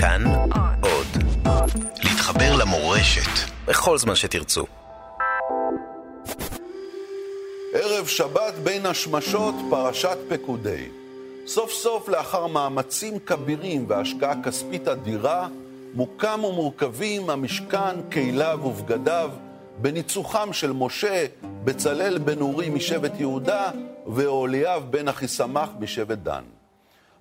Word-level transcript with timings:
כאן 0.00 0.24
עוד. 0.82 1.06
להתחבר 2.04 2.56
למורשת 2.56 3.50
בכל 3.66 3.98
זמן 3.98 4.14
שתרצו. 4.14 4.66
ערב 7.74 8.06
שבת 8.06 8.54
בין 8.62 8.86
השמשות, 8.86 9.54
פרשת 9.70 10.18
פקודי. 10.28 10.88
סוף 11.46 11.72
סוף, 11.72 12.08
לאחר 12.08 12.46
מאמצים 12.46 13.18
כבירים 13.18 13.84
והשקעה 13.88 14.42
כספית 14.42 14.88
אדירה, 14.88 15.48
מוקם 15.94 16.44
ומורכבים 16.44 17.30
המשכן, 17.30 18.10
כליו 18.12 18.60
ובגדיו, 18.64 19.30
בניצוחם 19.80 20.52
של 20.52 20.72
משה, 20.72 21.26
בצלאל 21.64 22.18
בן 22.18 22.40
אורי 22.40 22.70
משבט 22.70 23.12
יהודה, 23.20 23.70
ואוליאב 24.06 24.90
בן 24.90 25.08
אחיסמך 25.08 25.68
משבט 25.80 26.18
דן. 26.18 26.42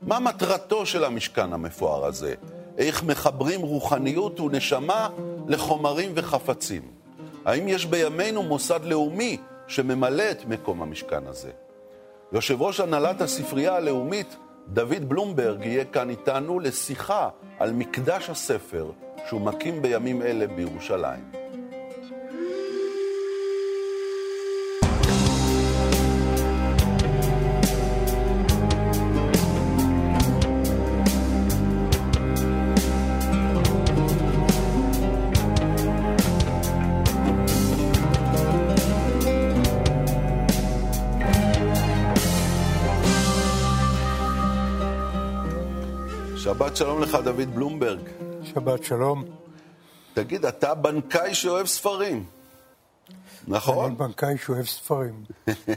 מה 0.02 0.20
מטרתו 0.20 0.86
של 0.86 1.04
המשכן 1.04 1.54
המפואר 1.54 2.06
הזה? 2.06 2.36
איך 2.78 3.04
מחברים 3.04 3.62
רוחניות 3.62 4.40
ונשמה 4.40 5.10
לחומרים 5.48 6.12
וחפצים? 6.16 6.82
האם 7.46 7.68
יש 7.68 7.86
בימינו 7.86 8.44
מוסד 8.44 8.80
לאומי 8.84 9.38
שממלא 9.68 10.32
את 10.32 10.46
מקום 10.46 10.82
המשכן 10.82 11.28
הזה? 11.28 11.52
יושב 12.32 12.62
ראש 12.62 12.80
הנהלת 12.80 13.22
הספרייה 13.22 13.76
הלאומית, 13.76 14.36
דוד 14.68 15.10
בלומברג, 15.10 15.66
יהיה 15.66 15.86
כאן 15.86 16.10
איתנו 16.10 16.60
לשיחה 16.60 17.30
על 17.60 17.74
מקדש 17.74 18.30
הספר 18.30 18.92
שהוא 19.30 19.42
מקים 19.42 19.82
בימים 19.82 20.22
אלה 20.22 20.48
בירושלים. 20.48 21.37
שבת 46.48 46.76
שלום 46.76 47.02
לך, 47.02 47.16
דוד 47.24 47.56
בלומברג. 47.56 48.00
שבת 48.44 48.84
שלום. 48.84 49.24
תגיד, 50.14 50.46
אתה 50.46 50.76
בנקאי 50.76 51.34
שאוהב 51.34 51.66
ספרים, 51.66 52.26
נכון? 53.48 53.86
אני 53.86 53.96
בנקאי 53.96 54.38
שאוהב 54.38 54.66
ספרים. 54.66 55.24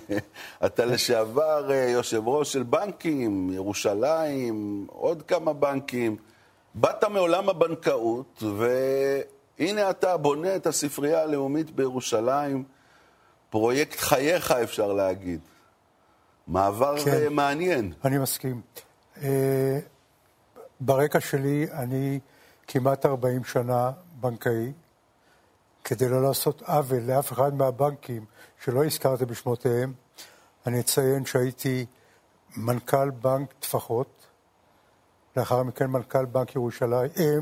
אתה 0.67 0.85
לשעבר 0.85 1.71
אה, 1.71 1.77
יושב 1.77 2.29
ראש 2.29 2.53
של 2.53 2.63
בנקים, 2.63 3.51
ירושלים, 3.53 4.87
עוד 4.91 5.23
כמה 5.23 5.53
בנקים. 5.53 6.17
באת 6.75 7.05
מעולם 7.05 7.49
הבנקאות, 7.49 8.43
והנה 8.59 9.91
אתה 9.91 10.17
בונה 10.17 10.57
את 10.57 10.67
הספרייה 10.67 11.23
הלאומית 11.23 11.71
בירושלים, 11.71 12.65
פרויקט 13.51 13.99
חייך, 14.01 14.51
אפשר 14.51 14.93
להגיד. 14.93 15.41
מעבר 16.47 17.05
כן. 17.05 17.11
אה, 17.11 17.29
מעניין. 17.29 17.93
אני 18.05 18.19
מסכים. 18.19 18.61
ברקע 20.81 21.21
שלי 21.21 21.67
אני 21.73 22.21
כמעט 22.67 23.07
40 23.07 23.45
שנה 23.45 23.91
בנקאי, 24.21 24.73
כדי 25.85 26.09
לא 26.09 26.23
לעשות 26.23 26.63
עוול 26.63 27.01
לאף 27.03 27.33
אחד 27.33 27.55
מהבנקים 27.55 28.25
שלא 28.65 28.85
הזכרתי 28.85 29.25
בשמותיהם, 29.25 29.93
אני 30.67 30.81
אציין 30.81 31.25
שהייתי 31.25 31.87
מנכ"ל 32.57 33.11
בנק 33.11 33.53
טפחות, 33.61 34.27
לאחר 35.37 35.63
מכן 35.63 35.87
מנכ"ל 35.87 36.25
בנק 36.25 36.55
ירושלים, 36.55 37.11
אה, 37.19 37.37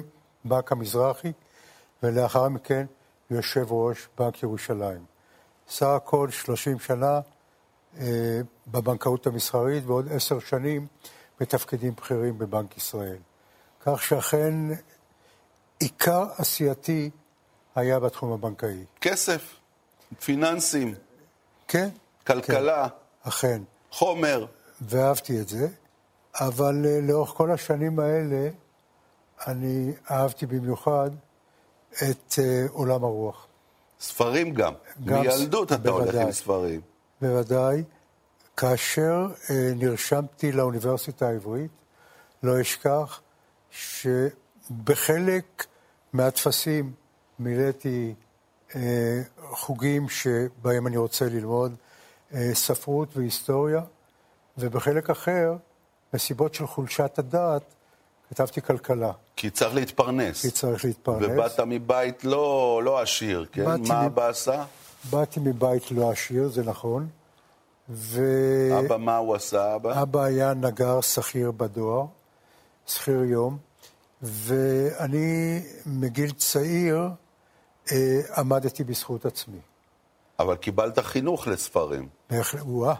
בנק 0.44 0.72
המזרחי, 0.72 1.33
ולאחר 2.03 2.48
מכן 2.48 2.86
יושב 3.31 3.72
ראש 3.72 4.09
בנק 4.19 4.42
ירושלים. 4.42 5.05
סך 5.69 5.86
הכל 5.86 6.31
30 6.31 6.78
שנה 6.78 7.21
אה, 7.98 8.41
בבנקאות 8.66 9.27
המסחרית 9.27 9.84
ועוד 9.87 10.09
עשר 10.12 10.38
שנים 10.38 10.87
בתפקידים 11.41 11.94
בכירים 11.94 12.38
בבנק 12.38 12.76
ישראל. 12.76 13.16
כך 13.81 14.03
שאכן 14.03 14.54
עיקר 15.78 16.26
עשייתי 16.37 17.10
היה 17.75 18.00
בתחום 18.00 18.32
הבנקאי. 18.32 18.84
כסף, 19.00 19.56
פיננסים, 20.25 20.94
כן, 21.69 21.88
כלכלה, 22.27 22.88
אכן, 23.22 23.62
חומר. 23.91 24.47
ואהבתי 24.81 25.41
את 25.41 25.48
זה, 25.48 25.69
אבל 26.41 26.87
אה, 26.87 27.00
לאורך 27.03 27.31
כל 27.31 27.50
השנים 27.50 27.98
האלה 27.98 28.48
אני 29.47 29.93
אהבתי 30.10 30.47
במיוחד 30.47 31.10
את 31.93 32.38
אה, 32.38 32.66
עולם 32.71 33.04
הרוח. 33.04 33.47
ספרים 34.00 34.54
גם. 34.54 34.72
גם 35.04 35.21
מילדות 35.21 35.72
אתה 35.72 35.91
הולך 35.91 36.04
בוודאי. 36.04 36.22
עם 36.22 36.32
ספרים. 36.32 36.81
בוודאי. 37.21 37.82
כאשר 38.58 39.26
אה, 39.50 39.72
נרשמתי 39.76 40.52
לאוניברסיטה 40.52 41.28
העברית, 41.28 41.70
לא 42.42 42.60
אשכח 42.60 43.20
שבחלק 43.70 45.66
מהטפסים 46.12 46.92
מילאתי 47.38 48.14
אה, 48.74 49.20
חוגים 49.50 50.08
שבהם 50.08 50.86
אני 50.86 50.97
רוצה 50.97 51.24
ללמוד 51.24 51.74
אה, 52.34 52.50
ספרות 52.54 53.16
והיסטוריה, 53.16 53.80
ובחלק 54.58 55.10
אחר, 55.10 55.56
מסיבות 56.14 56.54
של 56.54 56.66
חולשת 56.66 57.18
הדעת, 57.18 57.62
כתבתי 58.30 58.62
כלכלה, 58.62 59.12
כי 59.36 59.50
צריך 59.50 59.74
להתפרנס. 59.74 60.42
כי 60.42 60.50
צריך 60.50 60.84
להתפרנס. 60.84 61.28
ובאת 61.30 61.60
מבית 61.60 62.24
לא, 62.24 62.80
לא 62.84 63.00
עשיר, 63.00 63.47
כן? 63.52 63.64
מה 63.64 63.76
מ- 63.76 63.92
אבא 63.92 64.28
עשה? 64.28 64.64
באתי 65.10 65.41
מבית 65.41 65.91
לא 65.91 66.10
עשיר, 66.10 66.48
זה 66.48 66.62
נכון, 66.64 67.08
ו... 67.91 68.22
אבא, 68.78 68.97
מה 68.97 69.16
הוא 69.16 69.34
עשה, 69.34 69.75
אבא? 69.75 70.03
אבא 70.03 70.22
היה 70.22 70.54
נגר 70.54 71.00
שכיר 71.00 71.50
בדואר, 71.50 72.04
שכיר 72.87 73.25
יום, 73.25 73.59
ואני 74.22 75.60
מגיל 75.87 76.31
צעיר 76.31 77.09
אה, 77.93 78.21
עמדתי 78.37 78.84
בזכות 78.84 79.27
עצמי. 79.27 79.59
אבל 80.38 80.56
קיבלת 80.56 80.98
חינוך 80.98 81.48
לספרים. 81.48 82.09
בהחלט, 82.31 82.62
וואה, 82.62 82.94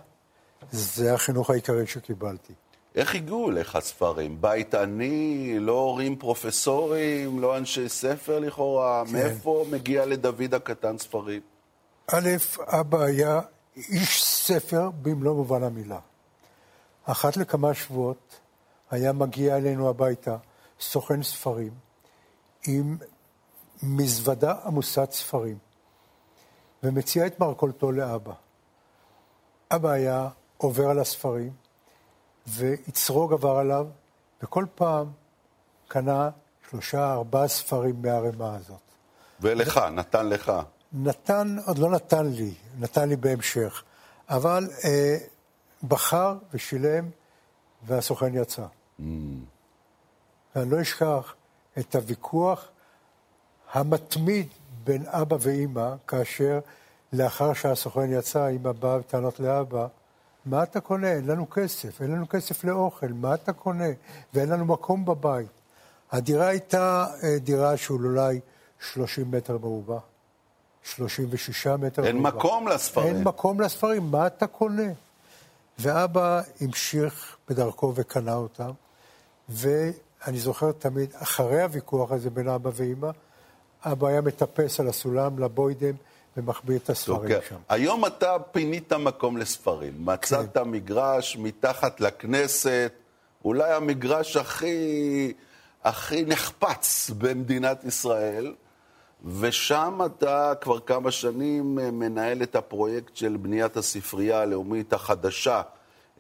זה 0.71 1.15
החינוך 1.15 1.51
העיקרי 1.51 1.87
שקיבלתי. 1.87 2.53
איך 2.95 3.15
הגיעו 3.15 3.51
אליך 3.51 3.79
ספרים? 3.81 4.41
בית 4.41 4.75
עני, 4.75 5.57
לא 5.61 5.73
הורים 5.73 6.17
פרופסורים, 6.17 7.41
לא 7.41 7.57
אנשי 7.57 7.89
ספר 7.89 8.39
לכאורה? 8.39 9.03
כן. 9.07 9.13
מאיפה 9.13 9.65
מגיע 9.71 10.07
לדוד 10.07 10.55
הקטן 10.55 10.99
ספרים? 10.99 11.41
א', 12.13 12.29
אבא 12.59 13.03
היה 13.03 13.41
איש 13.79 14.25
ספר 14.25 14.91
במלוא 15.03 15.35
מובן 15.35 15.63
המילה. 15.63 15.99
אחת 17.05 17.37
לכמה 17.37 17.75
שבועות 17.75 18.41
היה 18.91 19.13
מגיע 19.13 19.57
אלינו 19.57 19.89
הביתה 19.89 20.37
סוכן 20.81 21.23
ספרים 21.23 21.73
עם 22.67 22.97
מזוודה 23.83 24.55
עמוסת 24.65 25.09
ספרים 25.13 25.59
ומציע 26.83 27.27
את 27.27 27.41
מרכולתו 27.41 27.93
לאבא. 27.93 28.33
אבא 29.71 29.91
היה 29.91 30.29
עובר 30.57 30.91
על 30.91 30.99
הספרים 30.99 31.53
ויצרו 32.47 33.29
גבר 33.29 33.57
עליו 33.57 33.87
וכל 34.43 34.65
פעם 34.75 35.07
קנה 35.89 36.31
שלושה, 36.71 37.13
ארבעה 37.13 37.49
ספרים 37.49 38.03
מהערימה 38.03 38.57
הזאת. 38.57 38.81
ולך, 39.41 39.79
נתן 39.79 40.29
לך. 40.29 40.53
נתן, 40.93 41.57
עוד 41.67 41.79
לא 41.79 41.91
נתן 41.91 42.27
לי, 42.27 42.55
נתן 42.79 43.09
לי 43.09 43.17
בהמשך, 43.17 43.83
אבל 44.29 44.69
אה, 44.85 45.17
בחר 45.89 46.37
ושילם 46.53 47.09
והסוכן 47.87 48.35
יצא. 48.35 48.67
Mm. 49.01 49.03
ואני 50.57 50.71
לא 50.71 50.83
אשכח 50.83 51.35
את 51.79 51.95
הוויכוח 51.95 52.69
המתמיד 53.73 54.49
בין 54.85 55.07
אבא 55.07 55.37
ואימא, 55.41 55.95
כאשר 56.07 56.59
לאחר 57.13 57.53
שהסוכן 57.53 58.13
יצא, 58.13 58.47
אימא 58.47 58.73
באה 58.73 58.99
בטענות 58.99 59.41
לאבא, 59.41 59.87
מה 60.47 60.63
אתה 60.63 60.81
קונה? 60.81 61.13
אין 61.13 61.27
לנו 61.27 61.51
כסף, 61.51 62.03
אין 62.03 62.11
לנו 62.11 62.29
כסף 62.29 62.65
לאוכל, 62.65 63.07
מה 63.07 63.35
אתה 63.35 63.53
קונה? 63.53 63.89
ואין 64.35 64.49
לנו 64.49 64.65
מקום 64.65 65.05
בבית. 65.05 65.49
הדירה 66.13 66.47
הייתה 66.47 67.07
אה, 67.23 67.39
דירה 67.39 67.77
של 67.77 67.95
אולי 67.95 68.41
30 68.93 69.31
מטר 69.31 69.59
מרובע, 69.59 69.99
36 70.83 71.67
מטר 71.67 72.07
אין 72.07 72.17
מרובע. 72.17 72.39
מקום 72.39 72.69
לספרים. 72.69 73.17
אין 73.17 73.25
מקום 73.25 73.61
לספרים, 73.61 74.11
מה 74.11 74.27
אתה 74.27 74.47
קונה? 74.47 74.93
ואבא 75.79 76.41
המשיך 76.61 77.37
בדרכו 77.49 77.93
וקנה 77.97 78.35
אותם, 78.35 78.71
ואני 79.49 80.39
זוכר 80.39 80.73
תמיד, 80.73 81.11
אחרי 81.15 81.63
הוויכוח 81.63 82.13
הזה 82.13 82.31
בין 82.31 82.49
אבא 82.49 82.71
ואימא, 82.75 83.11
אבא 83.85 84.09
היה 84.09 84.21
מטפס 84.21 84.81
על 84.81 84.89
הסולם 84.89 85.39
לבוידם 85.39 85.95
ומחביא 86.37 86.77
את 86.77 86.91
הספרים 86.91 87.19
אוקיי. 87.19 87.41
שם. 87.49 87.57
היום 87.69 88.07
אתה 88.07 88.37
פינית 88.53 88.93
מקום 88.93 89.37
לספרים. 89.37 89.93
מצאת 89.99 90.55
כן. 90.55 90.63
מגרש 90.63 91.37
מתחת 91.37 92.01
לכנסת, 92.01 92.93
אולי 93.45 93.73
המגרש 93.73 94.37
הכי 94.37 95.33
הכי 95.85 96.25
נחפץ 96.25 97.11
במדינת 97.19 97.85
ישראל, 97.85 98.55
ושם 99.25 100.01
אתה 100.07 100.53
כבר 100.61 100.81
כמה 100.81 101.11
שנים 101.11 101.79
אה, 101.79 101.91
מנהל 101.91 102.43
את 102.43 102.57
הפרויקט 102.57 103.17
של 103.17 103.37
בניית 103.37 103.77
הספרייה 103.77 104.41
הלאומית 104.41 104.93
החדשה 104.93 105.63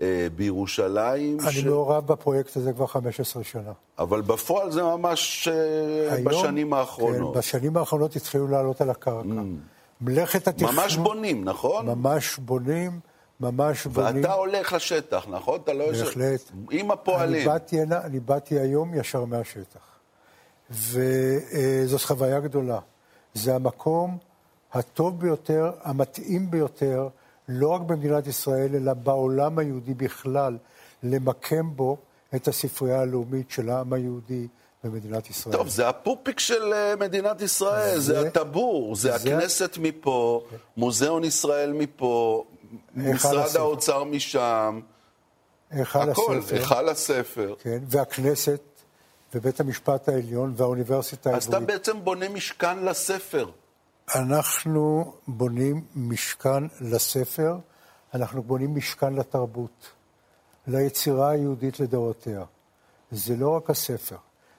אה, 0.00 0.26
בירושלים. 0.36 1.40
אני 1.40 1.52
ש... 1.52 1.64
מעורב 1.64 2.06
בפרויקט 2.06 2.56
הזה 2.56 2.72
כבר 2.72 2.86
15 2.86 3.44
שנה. 3.44 3.72
אבל 3.98 4.20
בפועל 4.20 4.70
זה 4.70 4.82
ממש 4.82 5.48
אה, 5.48 6.14
היום, 6.14 6.24
בשנים 6.24 6.72
האחרונות. 6.72 7.34
כן, 7.34 7.38
בשנים 7.38 7.76
האחרונות 7.76 8.16
התחילו 8.16 8.48
לעלות 8.48 8.80
על 8.80 8.90
הקרקע. 8.90 9.28
Mm. 9.28 10.00
מלאכת 10.00 10.48
התכנון... 10.48 10.74
ממש 10.74 10.96
בונים, 10.96 11.44
נכון? 11.44 11.86
ממש 11.86 12.38
בונים. 12.38 13.00
ממש 13.40 13.86
בונים. 13.86 14.16
ואתה 14.16 14.32
הולך 14.32 14.72
לשטח, 14.72 15.26
נכון? 15.30 15.60
אתה 15.64 15.72
לא 15.72 15.84
יושב... 15.84 16.04
בהחלט. 16.04 16.50
עם 16.70 16.90
הפועלים. 16.90 17.34
אני 17.34 17.44
באתי, 17.44 17.82
אני 17.82 18.20
באתי 18.20 18.58
היום 18.58 18.94
ישר 18.94 19.24
מהשטח. 19.24 19.97
וזאת 20.70 22.02
חוויה 22.02 22.40
גדולה. 22.40 22.78
זה 23.34 23.54
המקום 23.54 24.18
הטוב 24.72 25.20
ביותר, 25.20 25.70
המתאים 25.82 26.50
ביותר, 26.50 27.08
לא 27.48 27.68
רק 27.68 27.80
במדינת 27.80 28.26
ישראל, 28.26 28.74
אלא 28.74 28.94
בעולם 28.94 29.58
היהודי 29.58 29.94
בכלל, 29.94 30.56
למקם 31.02 31.76
בו 31.76 31.96
את 32.34 32.48
הספרייה 32.48 33.00
הלאומית 33.00 33.50
של 33.50 33.70
העם 33.70 33.92
היהודי 33.92 34.46
במדינת 34.84 35.30
ישראל. 35.30 35.56
טוב, 35.56 35.68
זה 35.68 35.88
הפופיק 35.88 36.38
של 36.38 36.72
אה, 36.72 36.96
מדינת 36.96 37.40
ישראל, 37.40 37.98
זה, 37.98 38.00
זה 38.00 38.28
הטבור, 38.28 38.96
זה, 38.96 39.08
זה 39.08 39.14
הכנסת 39.14 39.78
מפה, 39.80 40.44
מוזיאון 40.76 41.24
ישראל 41.24 41.72
מפה, 41.72 42.44
משרד 42.96 43.56
האוצר 43.56 44.04
משם. 44.04 44.80
הכל, 45.70 46.10
הספר. 46.10 46.56
היכל 46.56 46.88
הספר. 46.88 47.54
כן, 47.58 47.78
והכנסת, 47.88 48.60
ובית 49.34 49.60
המשפט 49.60 50.08
העליון, 50.08 50.54
והאוניברסיטה 50.56 51.30
העברית. 51.30 51.48
אז 51.48 51.54
אתה 51.54 51.60
בעצם 51.60 52.04
בונה 52.04 52.28
משכן 52.28 52.84
לספר. 52.84 53.50
אנחנו 54.14 55.14
בונים 55.26 55.84
משכן 55.96 56.64
לספר, 56.80 57.56
אנחנו 58.14 58.42
בונים 58.42 58.76
משכן 58.76 59.14
לתרבות, 59.14 59.90
ליצירה 60.66 61.30
היהודית 61.30 61.80
לדורותיה. 61.80 62.44
זה 63.10 63.36
לא 63.36 63.48
רק 63.56 63.70
הספר, 63.70 64.16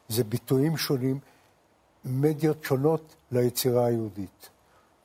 זה 0.10 0.24
ביטויים 0.24 0.77
שונים, 0.77 1.19
מדיות 2.06 2.63
שונות 2.63 3.16
ליצירה 3.31 3.86
היהודית 3.86 4.50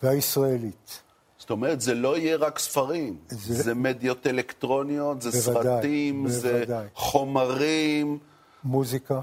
והישראלית. 0.03 1.01
זאת 1.39 1.51
אומרת, 1.51 1.81
זה 1.81 1.95
לא 1.95 2.19
יהיה 2.19 2.37
רק 2.37 2.59
ספרים, 2.59 3.17
זה, 3.29 3.63
זה 3.63 3.75
מדיות 3.75 4.27
אלקטרוניות, 4.27 5.23
זה 5.23 5.31
בוודאי, 5.31 5.75
סרטים, 5.75 6.25
בוודאי. 6.25 6.67
זה 6.67 6.89
חומרים. 6.95 8.19
מוזיקה 8.65 9.21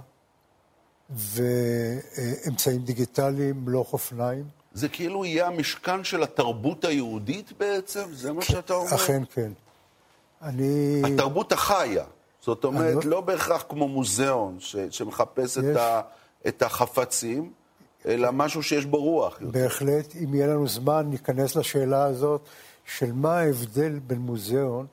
ואמצעים 1.16 2.82
דיגיטליים, 2.82 3.64
לא 3.68 3.86
אופניים. 3.94 4.46
זה 4.74 4.90
כאילו 4.90 5.26
יהיה 5.26 5.48
המשכן 5.48 6.04
של 6.04 6.24
התרבות 6.24 6.86
היהודית 6.86 7.52
בעצם? 7.58 8.04
זה 8.14 8.34
מה 8.34 8.42
שאתה 8.42 8.74
אומר? 8.74 8.96
אכן 8.96 9.24
כן. 9.34 9.52
אני... 10.42 11.02
התרבות 11.06 11.52
החיה. 11.52 12.04
זאת 12.42 12.64
אומרת, 12.64 13.06
לא... 13.06 13.12
לא 13.12 13.22
בהכרח 13.22 13.66
כמו 13.70 13.88
מוזיאון 13.88 14.58
ש... 14.60 14.76
שמחפש 14.90 15.58
יש... 15.58 15.64
את, 15.64 15.76
ה... 15.78 16.02
את 16.48 16.62
החפצים, 16.62 17.52
אלא 18.06 18.32
משהו 18.32 18.64
שיש 18.64 18.86
בו 18.86 18.98
רוח. 18.98 19.42
יותר. 19.42 19.60
בהחלט, 19.60 20.16
אם 20.24 20.36
יהיה 20.36 20.48
לנו 20.48 20.68
זמן, 20.68 21.06
ניכנס 21.10 21.56
לשאלה 21.56 22.04
הזאת 22.04 22.42
של 22.86 23.12
מה 23.14 23.38
ההבדל 23.40 24.00
בין 24.00 24.18
מוזיאון 24.18 24.86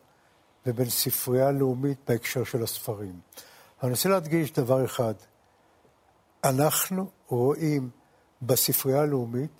ובין 0.67 0.91
ספרייה 0.91 1.51
לאומית 1.51 1.99
בהקשר 2.09 2.45
של 2.45 2.63
הספרים. 2.63 3.15
אני 3.83 3.91
רוצה 3.91 4.09
להדגיש 4.09 4.53
דבר 4.53 4.85
אחד. 4.85 5.15
אנחנו 6.45 7.07
רואים 7.29 7.91
בספרייה 8.43 9.01
הלאומית 9.01 9.51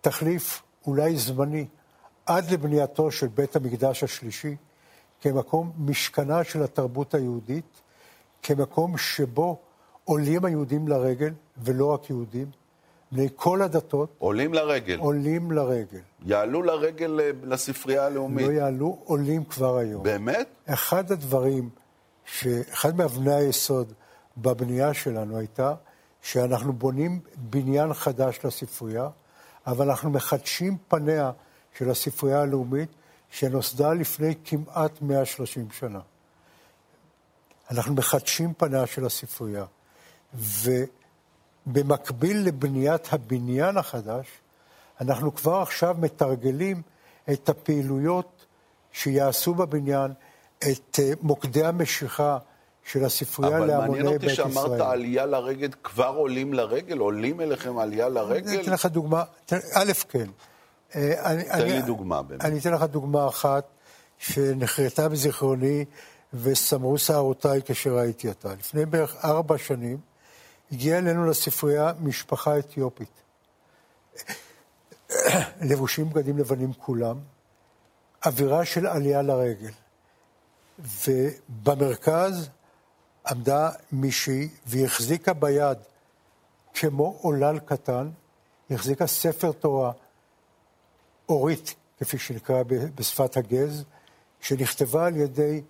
תחליף 0.00 0.62
אולי 0.86 1.16
זמני 1.16 1.66
עד 2.26 2.50
לבנייתו 2.50 3.10
של 3.10 3.26
בית 3.26 3.56
המקדש 3.56 4.02
השלישי 4.02 4.56
כמקום 5.20 5.72
משכנה 5.78 6.44
של 6.44 6.62
התרבות 6.62 7.14
היהודית, 7.14 7.80
כמקום 8.42 8.98
שבו 8.98 9.58
עולים 10.04 10.44
היהודים 10.44 10.88
לרגל, 10.88 11.32
ולא 11.56 11.92
רק 11.92 12.10
יהודים, 12.10 12.50
בני 13.12 13.28
כל 13.36 13.62
הדתות. 13.62 14.14
עולים 14.18 14.54
לרגל. 14.54 14.98
עולים 14.98 15.52
לרגל. 15.52 16.00
יעלו 16.24 16.62
לרגל 16.62 17.20
אה, 17.20 17.30
לספרייה 17.42 18.06
הלאומית. 18.06 18.46
לא 18.46 18.52
יעלו, 18.52 18.98
עולים 19.04 19.44
כבר 19.44 19.76
היום. 19.76 20.02
באמת? 20.02 20.48
אחד 20.66 21.12
הדברים, 21.12 21.70
אחד 22.72 22.96
מאבני 22.96 23.34
היסוד 23.34 23.92
בבנייה 24.36 24.94
שלנו 24.94 25.38
הייתה 25.38 25.74
שאנחנו 26.22 26.72
בונים 26.72 27.20
בניין 27.36 27.94
חדש 27.94 28.38
לספרייה, 28.44 29.08
אבל 29.66 29.90
אנחנו 29.90 30.10
מחדשים 30.10 30.76
פניה 30.88 31.30
של 31.78 31.90
הספרייה 31.90 32.40
הלאומית, 32.40 32.88
שנוסדה 33.30 33.92
לפני 33.92 34.34
כמעט 34.44 35.02
130 35.02 35.68
שנה. 35.70 36.00
אנחנו 37.70 37.94
מחדשים 37.94 38.54
פניה 38.54 38.86
של 38.86 39.06
הספרייה. 39.06 39.64
ובמקביל 41.66 42.38
לבניית 42.46 43.12
הבניין 43.12 43.76
החדש, 43.76 44.26
אנחנו 45.00 45.34
כבר 45.34 45.56
עכשיו 45.56 45.96
מתרגלים 45.98 46.82
את 47.32 47.48
הפעילויות 47.48 48.46
שיעשו 48.92 49.54
בבניין, 49.54 50.12
את 50.58 50.98
אה, 50.98 51.12
מוקדי 51.22 51.64
המשיכה 51.64 52.38
של 52.84 53.04
הספרייה 53.04 53.58
להמוני 53.58 54.18
בית 54.18 54.32
ישראל. 54.32 54.46
אבל 54.46 54.54
מעניין 54.54 54.66
אותי 54.66 54.74
שאמרת 54.74 54.80
עלייה 54.80 55.26
לרגל, 55.26 55.68
כבר 55.82 56.14
עולים 56.16 56.54
לרגל? 56.54 56.98
עולים 56.98 57.40
אליכם 57.40 57.78
עלייה 57.78 58.08
לרגל? 58.08 58.48
אני 58.48 58.62
אתן 58.62 58.72
לך 58.72 58.86
דוגמה, 58.86 59.24
א', 59.74 59.92
כן. 60.08 60.26
אה, 60.94 61.42
תן 61.52 61.66
לי 61.66 61.82
דוגמה 61.82 62.22
באמת. 62.22 62.44
אני 62.44 62.58
אתן 62.58 62.72
לך 62.72 62.82
דוגמה 62.82 63.28
אחת 63.28 63.64
שנחרטה 64.18 65.08
בזיכרוני 65.08 65.84
וסמרו 66.34 66.98
שערותיי 66.98 67.60
כשראיתי 67.64 68.28
אותה. 68.28 68.54
לפני 68.54 68.86
בערך 68.86 69.16
ארבע 69.24 69.58
שנים 69.58 69.98
הגיעה 70.72 70.98
אלינו 70.98 71.26
לספרייה 71.26 71.92
משפחה 72.00 72.58
אתיופית. 72.58 73.22
לבושים 75.68 76.10
בגדים 76.10 76.38
לבנים 76.38 76.72
כולם, 76.72 77.16
אווירה 78.26 78.64
של 78.64 78.86
עלייה 78.86 79.22
לרגל. 79.22 79.70
ובמרכז 80.78 82.48
עמדה 83.28 83.70
מישהי 83.92 84.48
והיא 84.66 84.84
החזיקה 84.84 85.32
ביד, 85.32 85.78
כמו 86.74 87.18
עולל 87.20 87.58
קטן, 87.58 88.10
החזיקה 88.70 89.06
ספר 89.06 89.52
תורה, 89.52 89.92
אורית, 91.28 91.74
כפי 92.00 92.18
שנקרא 92.18 92.62
בשפת 92.94 93.36
הגז, 93.36 93.84
שנכתבה 94.40 95.06
על 95.06 95.16
ידי 95.16 95.62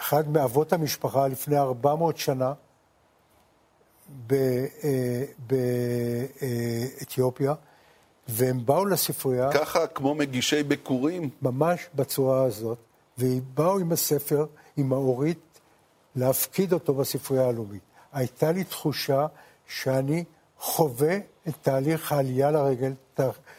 אחד 0.00 0.28
מאבות 0.28 0.72
המשפחה 0.72 1.28
לפני 1.28 1.58
400 1.58 2.16
שנה, 2.18 2.52
באתיופיה, 7.06 7.54
והם 8.28 8.66
באו 8.66 8.86
לספרייה... 8.86 9.52
ככה 9.52 9.86
כמו 9.86 10.14
מגישי 10.14 10.62
ביקורים? 10.62 11.30
ממש 11.42 11.88
בצורה 11.94 12.44
הזאת, 12.44 12.78
ובאו 13.18 13.78
עם 13.78 13.92
הספר, 13.92 14.46
עם 14.76 14.92
האורית, 14.92 15.51
להפקיד 16.16 16.72
אותו 16.72 16.94
בספרייה 16.94 17.48
הלאומית. 17.48 17.82
הייתה 18.12 18.52
לי 18.52 18.64
תחושה 18.64 19.26
שאני 19.66 20.24
חווה 20.58 21.16
את 21.48 21.54
תהליך 21.62 22.12
העלייה 22.12 22.50
לרגל. 22.50 22.92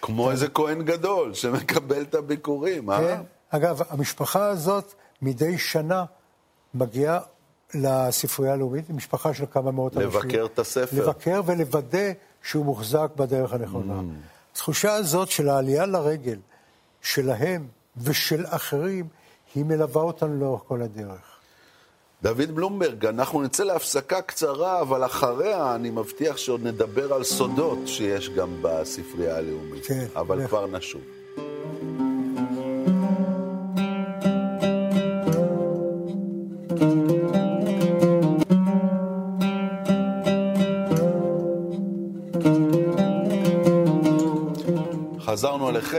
כמו. 0.01 0.31
איזה 0.31 0.47
כהן 0.47 0.81
גדול 0.81 1.33
שמקבל 1.33 2.01
את 2.01 2.15
הביקורים, 2.15 2.89
אה? 2.89 2.99
כן. 2.99 3.21
אגב, 3.49 3.81
המשפחה 3.89 4.45
הזאת 4.45 4.93
מדי 5.21 5.57
שנה 5.57 6.05
מגיעה 6.73 7.19
לספרייה 7.73 8.53
הלאומית, 8.53 8.89
משפחה 8.89 9.33
של 9.33 9.45
כמה 9.51 9.71
מאות 9.71 9.97
אנשים. 9.97 10.09
לבקר 10.09 10.45
את 10.53 10.59
הספר. 10.59 11.03
לבקר 11.03 11.41
ולוודא 11.45 12.11
שהוא 12.43 12.65
מוחזק 12.65 13.09
בדרך 13.15 13.53
הנכונה. 13.53 13.99
Mm. 13.99 14.03
התחושה 14.51 14.93
הזאת 14.93 15.29
של 15.29 15.49
העלייה 15.49 15.85
לרגל 15.85 16.39
שלהם 17.01 17.67
ושל 17.97 18.45
אחרים, 18.49 19.07
היא 19.55 19.65
מלווה 19.65 20.01
אותנו 20.01 20.39
לאורך 20.39 20.61
כל 20.67 20.81
הדרך. 20.81 21.32
דוד 22.23 22.55
בלומברג, 22.55 23.05
אנחנו 23.05 23.41
נצא 23.41 23.63
להפסקה 23.63 24.21
קצרה, 24.21 24.81
אבל 24.81 25.05
אחריה 25.05 25.75
אני 25.75 25.89
מבטיח 25.89 26.37
שעוד 26.37 26.63
נדבר 26.63 27.13
על 27.13 27.23
סודות 27.23 27.77
שיש 27.85 28.29
גם 28.29 28.49
בספרייה 28.61 29.37
הלאומית. 29.37 29.85
כן. 29.85 30.05
אבל 30.15 30.47
כבר 30.47 30.67
נשוב. 30.67 31.01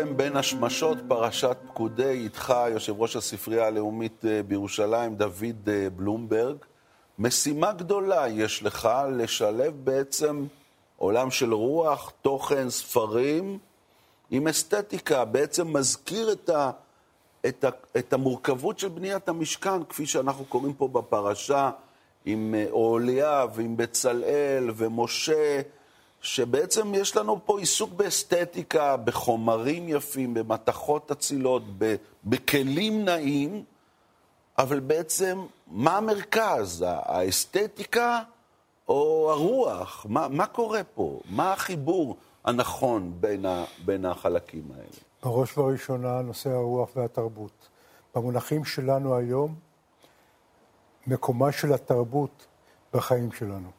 אליכם 0.05 0.17
בין 0.17 0.37
השמשות, 0.37 0.99
פרשת 1.09 1.57
פקודי, 1.69 2.11
איתך 2.11 2.55
יושב 2.71 3.01
ראש 3.01 3.17
הספרייה 3.17 3.67
הלאומית 3.67 4.25
אה, 4.25 4.43
בירושלים, 4.43 5.17
דוד 5.17 5.69
אה, 5.69 5.91
בלומברג. 5.97 6.57
משימה 7.19 7.73
גדולה 7.73 8.29
יש 8.29 8.63
לך 8.63 8.89
לשלב 9.13 9.75
בעצם 9.85 10.47
עולם 10.97 11.31
של 11.31 11.55
רוח, 11.55 12.13
תוכן, 12.23 12.71
ספרים, 12.71 13.59
עם 14.31 14.49
אסתטיקה, 14.49 15.25
בעצם 15.25 15.77
מזכיר 15.77 16.33
את, 16.33 16.49
ה, 16.49 16.71
את, 17.47 17.65
ה, 17.65 17.69
את 17.99 18.13
המורכבות 18.13 18.79
של 18.79 18.89
בניית 18.89 19.29
המשכן, 19.29 19.85
כפי 19.85 20.07
שאנחנו 20.07 20.45
קוראים 20.45 20.73
פה 20.73 20.89
בפרשה, 20.89 21.71
עם 22.25 22.55
אה, 22.55 22.67
אוהליה 22.71 23.47
ועם 23.55 23.77
בצלאל 23.77 24.71
ומשה, 24.77 25.61
שבעצם 26.25 26.95
יש 26.95 27.17
לנו 27.17 27.41
פה 27.45 27.59
עיסוק 27.59 27.93
באסתטיקה, 27.93 28.97
בחומרים 28.97 29.89
יפים, 29.89 30.35
במתכות 30.35 31.11
אצילות, 31.11 31.63
בכלים 32.25 33.05
נעים, 33.05 33.65
אבל 34.59 34.81
בעצם, 34.81 35.47
מה 35.67 35.97
המרכז? 35.97 36.85
האסתטיקה 36.89 38.23
או 38.89 39.31
הרוח? 39.31 40.07
מה, 40.09 40.29
מה 40.29 40.47
קורה 40.47 40.85
פה? 40.95 41.21
מה 41.31 41.53
החיבור 41.53 42.17
הנכון 42.45 43.13
בין, 43.21 43.47
ה, 43.47 43.65
בין 43.85 44.05
החלקים 44.05 44.69
האלה? 44.75 44.87
בראש 45.23 45.59
ובראשונה, 45.59 46.23
נושא 46.23 46.51
הרוח 46.51 46.89
והתרבות. 46.97 47.69
במונחים 48.15 48.65
שלנו 48.65 49.17
היום, 49.17 49.55
מקומה 51.07 51.53
של 51.53 51.73
התרבות 51.73 52.47
בחיים 52.95 53.33
שלנו. 53.33 53.71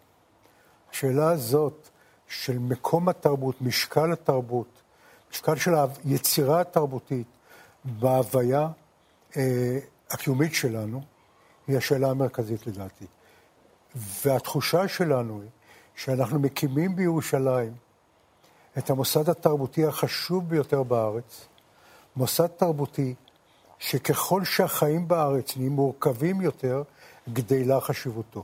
השאלה 0.92 1.32
הזאת 1.32 1.90
של 2.28 2.60
מקום 2.60 3.10
התרבות, 3.10 3.62
משקל 3.62 4.12
התרבות, 4.12 4.82
משקל 5.32 5.56
של 5.56 5.72
היצירה 5.76 6.62
התרבותית 6.62 7.28
בהוויה 7.86 8.68
אה, 9.38 9.80
הקיומית 10.12 10.54
שלנו, 10.54 11.02
היא 11.68 11.78
השאלה 11.78 12.10
המרכזית 12.10 12.68
לדעתי. 12.68 13.06
והתחושה 13.96 14.88
שלנו 14.88 15.42
היא 15.42 15.50
שאנחנו 15.96 16.40
מקימים 16.40 16.96
בירושלים 16.96 17.74
את 18.78 18.90
המוסד 18.90 19.30
התרבותי 19.30 19.86
החשוב 19.86 20.50
ביותר 20.50 20.84
בארץ, 20.84 21.46
מוסד 22.16 22.48
תרבותי 22.48 23.16
שככל 23.80 24.44
שהחיים 24.44 25.08
בארץ 25.08 25.58
נהיים 25.58 25.72
מורכבים 25.72 26.42
יותר, 26.42 26.84
גדלה 27.34 27.82
חשיבותו. 27.82 28.44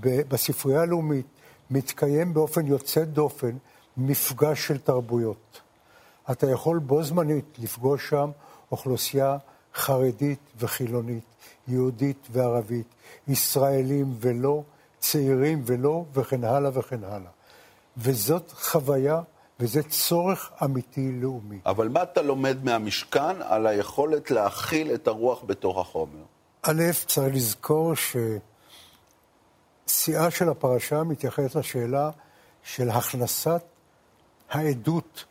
בספרייה 0.00 0.80
הלאומית 0.80 1.26
מתקיים 1.70 2.34
באופן 2.34 2.66
יוצא 2.66 3.04
דופן 3.04 3.56
מפגש 3.96 4.66
של 4.66 4.78
תרבויות. 4.78 5.60
אתה 6.30 6.50
יכול 6.50 6.78
בו 6.78 7.02
זמנית 7.02 7.58
לפגוש 7.58 8.10
שם 8.10 8.30
אוכלוסייה 8.72 9.36
חרדית 9.74 10.40
וחילונית, 10.58 11.24
יהודית 11.68 12.28
וערבית, 12.30 12.86
ישראלים 13.28 14.14
ולא, 14.20 14.62
צעירים 14.98 15.62
ולא, 15.66 16.04
וכן 16.14 16.44
הלאה 16.44 16.70
וכן 16.74 17.04
הלאה. 17.04 17.30
וזאת 17.96 18.50
חוויה 18.50 19.20
וזה 19.60 19.82
צורך 19.82 20.50
אמיתי 20.64 21.12
לאומי. 21.12 21.58
אבל 21.66 21.88
מה 21.88 22.02
אתה 22.02 22.22
לומד 22.22 22.64
מהמשכן 22.64 23.42
על 23.42 23.66
היכולת 23.66 24.30
להכיל 24.30 24.94
את 24.94 25.08
הרוח 25.08 25.42
בתוך 25.46 25.78
החומר? 25.78 26.22
א', 26.62 26.82
צריך 27.06 27.34
לזכור 27.34 27.92
ששיאה 29.90 30.30
של 30.30 30.48
הפרשה 30.48 31.02
מתייחסת 31.02 31.54
לשאלה 31.56 32.10
של 32.64 32.90
הכנסת 32.90 33.60
העדות, 34.50 35.24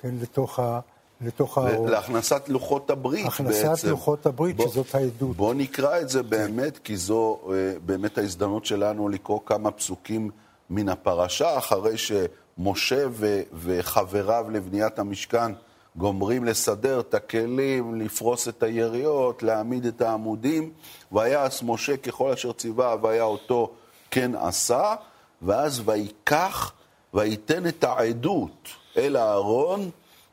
כן, 0.00 0.14
לתוך 0.20 0.58
ה... 0.58 0.80
לתוך 1.20 1.58
הארון. 1.58 1.88
להכנסת 1.88 2.48
לוחות 2.48 2.90
הברית 2.90 3.26
הכנסת 3.26 3.44
בעצם. 3.44 3.66
הכנסת 3.66 3.88
לוחות 3.88 4.26
הברית, 4.26 4.56
בוא, 4.56 4.68
שזאת 4.68 4.94
העדות. 4.94 5.36
בואו 5.36 5.52
נקרא 5.52 6.00
את 6.00 6.08
זה 6.08 6.22
באמת, 6.22 6.78
כי 6.78 6.96
זו 6.96 7.40
uh, 7.44 7.48
באמת 7.86 8.18
ההזדמנות 8.18 8.64
שלנו 8.64 9.08
לקרוא 9.08 9.40
כמה 9.46 9.70
פסוקים 9.70 10.30
מן 10.70 10.88
הפרשה, 10.88 11.58
אחרי 11.58 11.94
שמשה 11.98 13.04
ו- 13.10 13.42
וחבריו 13.52 14.46
לבניית 14.50 14.98
המשכן 14.98 15.52
גומרים 15.96 16.44
לסדר 16.44 17.00
את 17.00 17.14
הכלים, 17.14 18.00
לפרוס 18.00 18.48
את 18.48 18.62
היריות, 18.62 19.42
להעמיד 19.42 19.86
את 19.86 20.00
העמודים. 20.00 20.72
ויעש 21.12 21.62
משה 21.62 21.96
ככל 21.96 22.30
אשר 22.30 22.52
ציווה, 22.52 22.96
והיה 23.02 23.22
אותו 23.22 23.70
כן 24.10 24.34
עשה, 24.34 24.94
ואז 25.42 25.82
ויקח 25.84 26.72
וייתן 27.14 27.66
את 27.66 27.84
העדות 27.84 28.68
אל 28.96 29.16
הארון, 29.16 29.90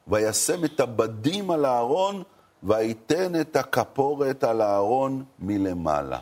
וישם 0.07 0.65
את 0.65 0.79
הבדים 0.79 1.51
על 1.51 1.65
הארון, 1.65 2.23
וייתן 2.63 3.41
את 3.41 3.55
הכפורת 3.55 4.43
על 4.43 4.61
הארון 4.61 5.23
מלמעלה. 5.39 6.19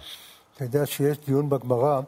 אתה 0.56 0.64
יודע 0.64 0.86
שיש 0.86 1.18
דיון 1.26 1.50
בגמרא, 1.50 2.00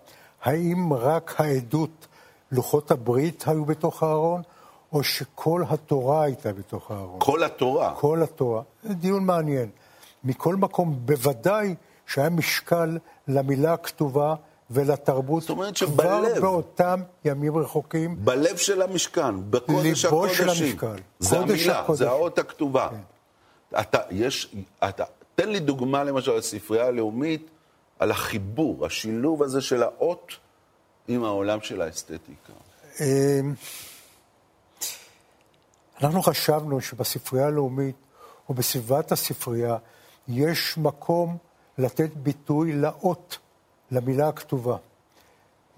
האם 0.43 0.93
רק 0.93 1.41
העדות, 1.41 2.07
לוחות 2.51 2.91
הברית 2.91 3.43
היו 3.47 3.65
בתוך 3.65 4.03
הארון, 4.03 4.41
או 4.97 5.03
שכל 5.03 5.63
התורה 5.69 6.23
הייתה 6.23 6.53
בתוך 6.53 6.91
הארון? 6.91 7.19
כל 7.19 7.43
התורה. 7.43 7.93
כל 7.95 8.23
התורה. 8.23 8.61
זה 8.83 8.93
דיון 8.93 9.25
מעניין. 9.25 9.69
מכל 10.23 10.55
מקום, 10.55 10.99
בוודאי 11.05 11.75
שהיה 12.07 12.29
משקל 12.29 12.97
למילה 13.27 13.73
הכתובה 13.73 14.35
ולתרבות 14.71 15.41
זאת 15.41 15.49
אומרת 15.49 15.77
שבלב, 15.77 16.37
כבר 16.37 16.41
באותם 16.41 16.99
ימים 17.25 17.57
רחוקים. 17.57 18.15
בלב 18.19 18.57
של 18.57 18.81
המשכן, 18.81 19.51
בקודש 19.51 20.05
הקודשים. 20.05 20.35
של 20.35 20.49
המשכן. 20.49 21.03
זה 21.19 21.39
המילה, 21.39 21.79
הקודש. 21.79 21.99
זה 21.99 22.09
האות 22.09 22.39
הכתובה. 22.39 22.89
כן. 22.89 23.79
אתה, 23.79 23.99
יש, 24.11 24.55
אתה, 24.83 25.03
תן 25.35 25.49
לי 25.49 25.59
דוגמה 25.59 26.03
למשל 26.03 26.37
הספרייה 26.37 26.85
הלאומית, 26.85 27.49
על 27.99 28.11
החיבור, 28.11 28.85
השילוב 28.85 29.43
הזה 29.43 29.61
של 29.61 29.83
האות 29.83 30.31
עם 31.07 31.23
העולם 31.23 31.61
של 31.61 31.81
האסתטיקה. 31.81 32.53
אנחנו 36.01 36.21
חשבנו 36.21 36.81
שבספרייה 36.81 37.47
הלאומית 37.47 37.95
או 38.49 38.53
בסביבת 38.53 39.11
הספרייה 39.11 39.77
יש 40.27 40.77
מקום 40.77 41.37
לתת 41.77 42.09
ביטוי 42.15 42.73
לאות. 42.73 43.37
למילה 43.91 44.27
הכתובה. 44.27 44.77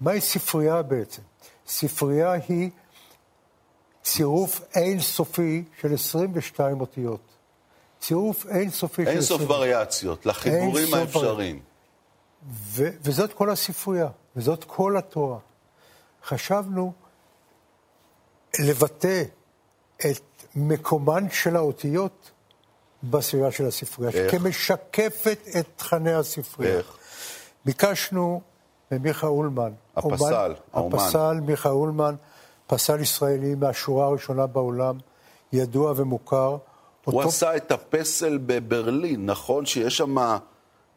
מהי 0.00 0.20
ספרייה 0.20 0.82
בעצם? 0.82 1.22
ספרייה 1.66 2.32
היא 2.32 2.70
צירוף 4.02 4.60
אינסופי 4.74 5.64
של 5.80 5.94
22 5.94 6.80
אותיות. 6.80 7.20
צירוף 8.00 8.46
אינסופי 8.46 9.02
אין 9.02 9.06
של... 9.06 9.16
אין 9.16 9.22
סוף 9.22 9.50
וריאציות, 9.50 10.26
לחיבורים 10.26 10.94
האפשריים. 10.94 11.60
ו- 12.52 12.90
וזאת 13.02 13.32
כל 13.32 13.50
הספרייה, 13.50 14.08
וזאת 14.36 14.64
כל 14.64 14.96
התורה. 14.96 15.38
חשבנו 16.24 16.92
לבטא 18.58 19.22
את 20.06 20.44
מקומן 20.56 21.30
של 21.30 21.56
האותיות 21.56 22.30
בסביבה 23.02 23.50
של 23.50 23.66
הספרייה, 23.66 24.12
איך? 24.12 24.30
כמשקפת 24.34 25.38
את 25.58 25.66
תכני 25.76 26.12
הספרייה. 26.12 26.76
איך? 26.76 26.96
ביקשנו 27.64 28.40
ממיכה 28.90 29.26
אולמן. 29.26 29.72
הפסל, 29.96 30.54
האומן. 30.72 30.98
הפסל, 30.98 31.40
מיכה 31.46 31.70
אולמן, 31.70 32.14
פסל 32.66 33.00
ישראלי 33.00 33.54
מהשורה 33.54 34.06
הראשונה 34.06 34.46
בעולם, 34.46 34.98
ידוע 35.52 35.92
ומוכר. 35.96 36.56
הוא 37.04 37.14
אותו... 37.14 37.28
עשה 37.28 37.56
את 37.56 37.72
הפסל 37.72 38.38
בברלין, 38.46 39.26
נכון? 39.26 39.66
שיש 39.66 39.96
שם 39.96 40.18
אה, 40.18 40.38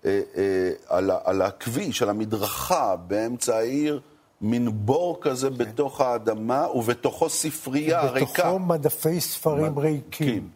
אה, 0.05 0.71
על, 0.87 1.11
על 1.23 1.41
הכביש, 1.41 2.01
על 2.01 2.09
המדרכה, 2.09 2.95
באמצע 2.95 3.55
העיר, 3.55 4.01
מין 4.43 4.69
בור 4.73 5.17
כזה 5.21 5.49
כן. 5.49 5.57
בתוך 5.57 6.01
האדמה, 6.01 6.67
ובתוכו 6.75 7.29
ספרייה 7.29 7.99
ובתוכו 7.99 8.13
ריקה. 8.13 8.41
ובתוכו 8.41 8.59
מדפי 8.59 9.21
ספרים 9.21 9.75
מד... 9.75 9.77
ריקים. 9.77 10.49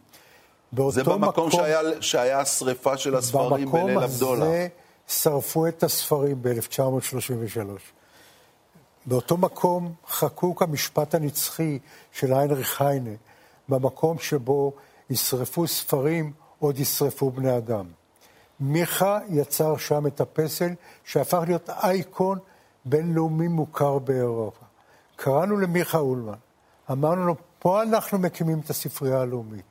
כן. 0.76 0.90
זה 0.90 1.04
במקום 1.04 1.24
מקום... 1.24 1.50
שהיה, 1.50 1.80
שהיה 2.00 2.40
השריפה 2.40 2.96
של 2.96 3.14
הספרים 3.14 3.72
בליל 3.72 3.98
הבדולה. 3.98 4.40
במקום 4.40 4.54
הזה... 4.54 4.68
שרפו 5.08 5.66
את 5.66 5.82
הספרים 5.82 6.42
ב-1933. 6.42 7.60
באותו 9.06 9.36
מקום 9.36 9.92
חקוק 10.08 10.62
המשפט 10.62 11.14
הנצחי 11.14 11.78
של 12.12 12.32
היינריך 12.32 12.82
היינה, 12.82 13.10
במקום 13.68 14.18
שבו 14.18 14.72
ישרפו 15.10 15.66
ספרים, 15.66 16.32
עוד 16.58 16.78
ישרפו 16.78 17.30
בני 17.30 17.56
אדם. 17.56 17.86
מיכה 18.60 19.18
יצר 19.28 19.76
שם 19.76 20.06
את 20.06 20.20
הפסל 20.20 20.70
שהפך 21.04 21.38
להיות 21.46 21.70
אייקון 21.70 22.38
בינלאומי 22.84 23.48
מוכר 23.48 23.98
באירופה. 23.98 24.64
קראנו 25.16 25.56
למיכה 25.56 25.98
אולמן, 25.98 26.38
אמרנו 26.90 27.26
לו, 27.26 27.34
פה 27.58 27.82
אנחנו 27.82 28.18
מקימים 28.18 28.60
את 28.60 28.70
הספרייה 28.70 29.20
הלאומית, 29.20 29.64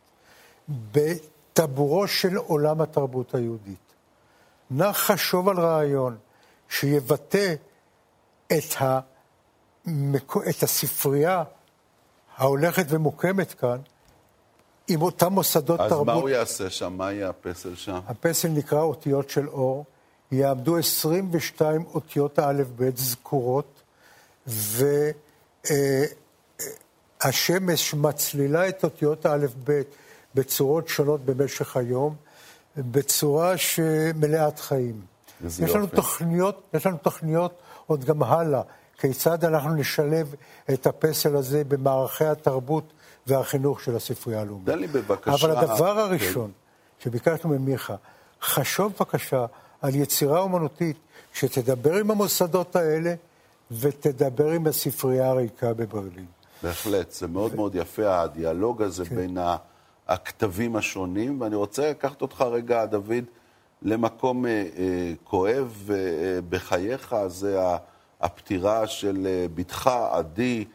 בטבורו 0.70 2.08
של 2.08 2.38
עולם 2.38 2.82
התרבות 2.82 3.36
היהודית. 3.36 3.88
נא 4.72 4.92
חשוב 4.92 5.50
על 5.50 5.60
רעיון 5.60 6.18
שיבטא 6.70 7.56
את, 8.48 8.76
המק... 8.78 10.38
את 10.50 10.64
הספרייה 10.64 11.44
ההולכת 12.38 12.86
ומוקמת 12.90 13.54
כאן 13.54 13.78
עם 14.88 15.02
אותם 15.02 15.34
מוסדות 15.34 15.80
אז 15.80 15.90
תרבות. 15.90 16.10
אז 16.10 16.16
מה 16.16 16.22
הוא 16.22 16.30
יעשה 16.30 16.70
שם? 16.70 16.94
מה 16.98 17.12
יהיה 17.12 17.30
הפסל 17.30 17.76
שם? 17.76 18.00
הפסל 18.08 18.48
נקרא 18.48 18.82
אותיות 18.82 19.30
של 19.30 19.50
אור. 19.50 19.86
יעמדו 20.32 20.78
22 20.78 21.86
אותיות 21.94 22.40
האלף-בית 22.40 22.98
זכורות, 22.98 23.82
והשמש 27.24 27.94
מצלילה 27.94 28.70
את 28.70 28.84
אותיות 28.84 29.26
האלף-בית 29.26 29.88
בצורות 30.36 30.88
שונות 30.88 31.26
במשך 31.26 31.78
היום, 31.78 32.16
בצורה 32.78 33.58
שמלאת 33.58 34.60
חיים. 34.60 35.02
יש 35.46 35.60
לנו 35.60 35.88
תוכניות, 35.88 36.62
יש 36.74 36.86
לנו 36.86 36.98
תוכניות 36.98 37.54
עוד 37.86 38.06
גם 38.06 38.24
הלאה, 38.24 38.62
כיצד 38.98 39.46
אנחנו 39.46 39.74
נשלב 39.74 40.36
את 40.74 40.88
הפסל 40.88 41.36
הזה 41.36 41.64
במערכי 41.64 42.26
התרבות 42.26 42.94
והחינוך 43.28 43.82
של 43.82 43.96
הספרייה 43.96 44.42
הלאומית. 44.42 44.66
תן 44.66 44.80
לי 44.80 44.88
בבקשה... 44.88 45.34
אבל 45.34 45.58
הדבר 45.58 46.00
הראשון 46.00 46.52
שביקשנו 47.00 47.50
ממיכה, 47.50 47.96
חשוב 48.42 48.94
בבקשה 48.94 49.46
על 49.82 49.96
יצירה 49.96 50.40
אומנותית 50.40 50.98
שתדבר 51.34 51.96
עם 51.96 52.12
המוסדות 52.12 52.76
האלה 52.76 53.14
ותדבר 53.72 54.52
עם 54.52 54.68
הספרייה 54.68 55.30
הריקה 55.30 55.74
בברלין. 55.74 56.26
בהחלט, 56.64 57.12
זה 57.12 57.28
מאוד 57.28 57.56
מאוד 57.56 57.76
יפה, 57.76 58.22
הדיאלוג 58.22 58.82
הזה 58.82 59.06
כן. 59.06 59.16
בין 59.16 59.38
הכתבים 60.08 60.76
השונים, 60.76 61.42
ואני 61.42 61.56
רוצה 61.56 61.90
לקחת 61.90 62.22
אותך 62.22 62.42
רגע, 62.42 62.86
דוד, 62.86 63.24
למקום 63.82 64.46
אה, 64.46 64.52
אה, 64.52 65.14
כואב 65.24 65.90
אה, 65.94 65.96
בחייך, 66.50 67.16
זה 67.28 67.60
הפטירה 68.22 68.88
של 68.88 69.28
אה, 69.30 69.46
בתך, 69.56 69.92
עדי, 70.12 70.66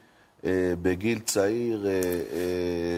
אה, 0.44 0.75
בגיל 0.82 1.18
צעיר, 1.18 1.87
אה, 1.87 2.92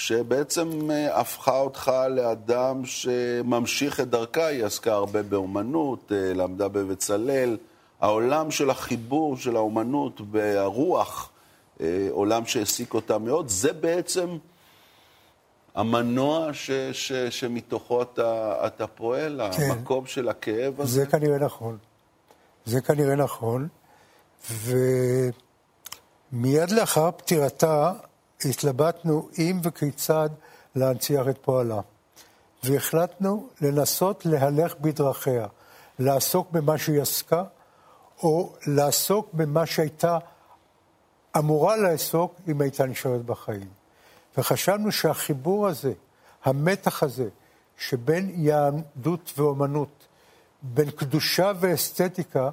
שבעצם 0.00 0.90
אה, 0.90 1.20
הפכה 1.20 1.58
אותך 1.58 1.92
לאדם 2.10 2.84
שממשיך 2.84 4.00
את 4.00 4.10
דרכה, 4.10 4.46
היא 4.46 4.64
עסקה 4.64 4.92
הרבה 4.92 5.22
באומנות, 5.22 6.12
אה, 6.12 6.34
למדה 6.34 6.68
בבצלאל. 6.68 7.56
העולם 8.00 8.50
של 8.50 8.70
החיבור 8.70 9.36
של 9.36 9.56
האומנות 9.56 10.20
והרוח, 10.30 11.30
אה, 11.80 12.08
עולם 12.10 12.46
שהעסיק 12.46 12.94
אותה 12.94 13.18
מאוד, 13.18 13.48
זה 13.48 13.72
בעצם 13.72 14.38
המנוע 15.74 16.52
ש, 16.52 16.70
ש, 16.92 17.12
שמתוכו 17.12 18.02
אתה, 18.02 18.54
אתה 18.66 18.86
פועל, 18.86 19.40
כן. 19.56 19.70
המקום 19.70 20.06
של 20.06 20.28
הכאב 20.28 20.80
הזה. 20.80 21.00
זה 21.00 21.06
כנראה 21.06 21.38
נכון. 21.38 21.78
זה 22.64 22.80
כנראה 22.80 23.16
נכון. 23.16 23.68
ומיד 26.32 26.70
לאחר 26.70 27.10
פטירתה 27.10 27.92
התלבטנו 28.44 29.28
אם 29.38 29.60
וכיצד 29.62 30.28
להנציח 30.74 31.28
את 31.28 31.38
פועלה. 31.42 31.80
והחלטנו 32.64 33.48
לנסות 33.60 34.26
להלך 34.26 34.74
בדרכיה, 34.80 35.46
לעסוק 35.98 36.50
במה 36.50 36.78
שהיא 36.78 37.00
עסקה, 37.00 37.44
או 38.22 38.52
לעסוק 38.66 39.28
במה 39.32 39.66
שהייתה 39.66 40.18
אמורה 41.38 41.76
לעסוק 41.76 42.34
אם 42.48 42.60
הייתה 42.60 42.86
נשארת 42.86 43.24
בחיים. 43.24 43.68
וחשבנו 44.38 44.92
שהחיבור 44.92 45.68
הזה, 45.68 45.92
המתח 46.44 47.02
הזה, 47.02 47.28
שבין 47.78 48.30
יהדות 48.34 49.32
ואומנות, 49.36 50.06
בין 50.62 50.90
קדושה 50.90 51.52
ואסתטיקה, 51.60 52.50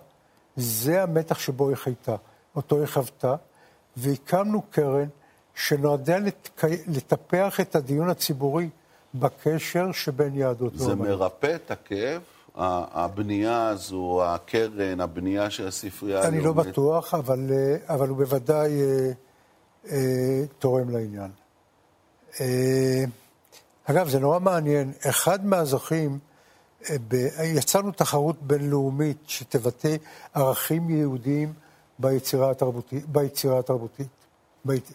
זה 0.56 1.04
המתח 1.04 1.40
שבו 1.40 1.70
היא 1.70 1.76
חייתה, 1.76 2.16
אותו 2.56 2.78
היא 2.78 2.86
חוותה, 2.86 3.36
והקמנו 3.98 4.62
קרן 4.62 5.08
שנועדה 5.58 6.18
לטפח 6.88 7.60
את 7.60 7.76
הדיון 7.76 8.10
הציבורי 8.10 8.70
בקשר 9.14 9.92
שבין 9.92 10.36
יהדות 10.36 10.74
ואומנות. 10.78 11.08
זה 11.08 11.14
מרפא 11.14 11.56
את 11.56 11.72
הכאב? 11.72 12.22
הבנייה 12.60 13.68
הזו, 13.68 14.22
הקרן, 14.26 15.02
הבנייה 15.02 15.50
של 15.50 15.68
הספרייה 15.68 16.20
הלאומית? 16.20 16.40
אני 16.40 16.46
לא 16.46 16.54
בטוח, 16.54 17.14
אבל, 17.14 17.52
אה, 17.52 17.96
אבל 17.96 18.10
הוא 18.10 18.18
בוודאי 18.18 18.82
אה, 18.82 19.12
אה, 19.92 20.44
תורם 20.60 20.90
לעניין. 20.90 21.32
אה, 22.42 23.04
אגב, 23.86 24.10
זה 24.10 24.20
נורא 24.20 24.40
מעניין. 24.40 24.92
אחד 25.10 25.46
מהזוכים, 25.46 26.20
אה, 26.90 26.96
ב, 27.08 27.16
יצרנו 27.44 27.92
תחרות 27.92 28.42
בינלאומית 28.42 29.18
שתבטא 29.28 29.96
ערכים 30.34 30.90
יהודיים 30.90 31.54
ביצירה 32.00 32.52
התרבותית. 32.52 33.06
ביצירה 33.06 33.60
התרבותית. 33.60 34.08
בית... 34.66 34.92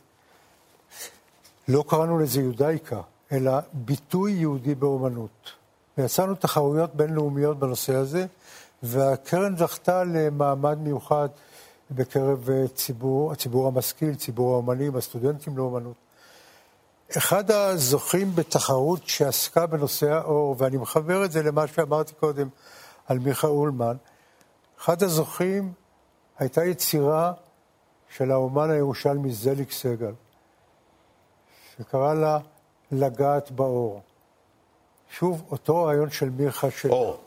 לא 1.68 1.84
קראנו 1.88 2.18
לזה 2.18 2.40
יודאיקה, 2.40 3.00
אלא 3.32 3.52
ביטוי 3.72 4.32
יהודי 4.32 4.74
באומנות. 4.74 5.50
ויצרנו 5.98 6.34
תחרויות 6.34 6.94
בינלאומיות 6.94 7.58
בנושא 7.58 7.94
הזה, 7.94 8.26
והקרן 8.82 9.56
זכתה 9.56 10.04
למעמד 10.04 10.78
מיוחד 10.78 11.28
בקרב 11.90 12.50
אה, 12.50 12.68
ציבור, 12.68 13.32
הציבור 13.32 13.66
המשכיל, 13.66 14.14
ציבור 14.14 14.52
האומנים, 14.52 14.96
הסטודנטים 14.96 15.56
לאומנות. 15.56 15.96
אחד 17.16 17.50
הזוכים 17.50 18.34
בתחרות 18.34 19.08
שעסקה 19.08 19.66
בנושא 19.66 20.10
האור, 20.12 20.56
ואני 20.58 20.76
מחבר 20.76 21.24
את 21.24 21.32
זה 21.32 21.42
למה 21.42 21.66
שאמרתי 21.66 22.12
קודם 22.14 22.48
על 23.06 23.18
מיכה 23.18 23.46
אולמן, 23.46 23.96
אחד 24.80 25.02
הזוכים 25.02 25.72
הייתה 26.38 26.64
יצירה 26.64 27.32
של 28.16 28.30
האומן 28.30 28.70
הירושלמי 28.70 29.32
זליק 29.32 29.72
סגל, 29.72 30.12
שקרא 31.82 32.14
לה 32.14 32.38
לגעת 32.92 33.50
באור. 33.50 34.02
שוב, 35.18 35.42
אותו 35.50 35.84
רעיון 35.84 36.10
של 36.10 36.30
מיכה 36.30 36.70
של... 36.70 36.90
אור. 36.90 37.20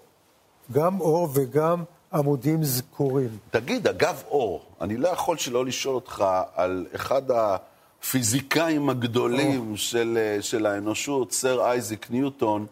גם 0.72 1.00
אור 1.00 1.30
וגם 1.34 1.84
עמודים 2.14 2.64
זקורים. 2.64 3.38
תגיד, 3.52 3.88
אגב 3.88 4.24
אור, 4.28 4.66
אני 4.82 4.98
לא 4.98 5.08
יכול 5.08 5.38
שלא 5.38 5.66
לשאול 5.66 5.96
אותך 5.96 6.26
על 6.56 6.86
אחד 6.96 7.22
הפיזיקאים 7.32 8.90
הגדולים. 8.90 9.78
של, 9.78 10.38
של 10.42 10.66
האנושות, 10.66 11.32
סר 11.32 11.66
אייזיק 11.66 12.12
ניוטון, 12.12 12.66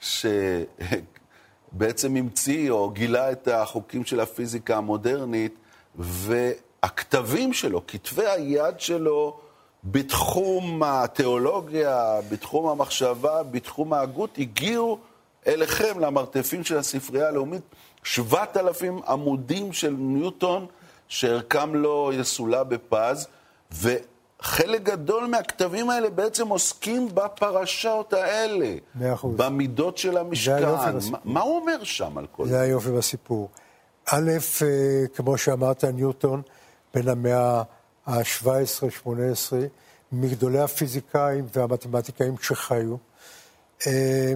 שבעצם 0.00 2.16
המציא 2.16 2.70
או 2.70 2.90
גילה 2.90 3.32
את 3.32 3.48
החוקים 3.48 4.04
של 4.04 4.20
הפיזיקה 4.20 4.76
המודרנית, 4.76 5.54
והכתבים 5.98 7.52
שלו, 7.52 7.86
כתבי 7.86 8.26
היד 8.26 8.80
שלו, 8.80 9.40
בתחום 9.84 10.82
התיאולוגיה, 10.82 12.20
בתחום 12.30 12.68
המחשבה, 12.68 13.42
בתחום 13.42 13.92
ההגות, 13.92 14.38
הגיעו 14.38 14.98
אליכם, 15.46 16.00
למרתפים 16.00 16.64
של 16.64 16.78
הספרייה 16.78 17.28
הלאומית, 17.28 17.62
שבעת 18.02 18.56
אלפים 18.56 19.00
עמודים 19.08 19.72
של 19.72 19.94
ניוטון, 19.98 20.66
שערכם 21.08 21.74
לא 21.74 22.12
יסולא 22.14 22.62
בפז, 22.62 23.26
וחלק 23.72 24.82
גדול 24.82 25.26
מהכתבים 25.26 25.90
האלה 25.90 26.10
בעצם 26.10 26.48
עוסקים 26.48 27.08
בפרשות 27.14 28.12
האלה. 28.12 28.74
מאה 28.94 29.14
אחוז. 29.14 29.36
במידות 29.36 29.98
של 29.98 30.16
המשכן. 30.16 30.68
מה 31.24 31.40
הוא 31.40 31.60
אומר 31.60 31.84
שם 31.84 32.18
על 32.18 32.26
כל 32.32 32.44
זה? 32.44 32.50
זה 32.50 32.60
היופי 32.60 32.90
בסיפור. 32.90 33.48
א', 34.06 34.30
אה, 34.62 35.06
כמו 35.14 35.38
שאמרת, 35.38 35.84
ניוטון, 35.84 36.42
בין 36.94 37.08
המאה... 37.08 37.62
ה-17-18, 38.08 39.08
מגדולי 40.12 40.58
הפיזיקאים 40.58 41.46
והמתמטיקאים 41.52 42.34
שחיו. 42.38 42.96
אה, 43.86 44.32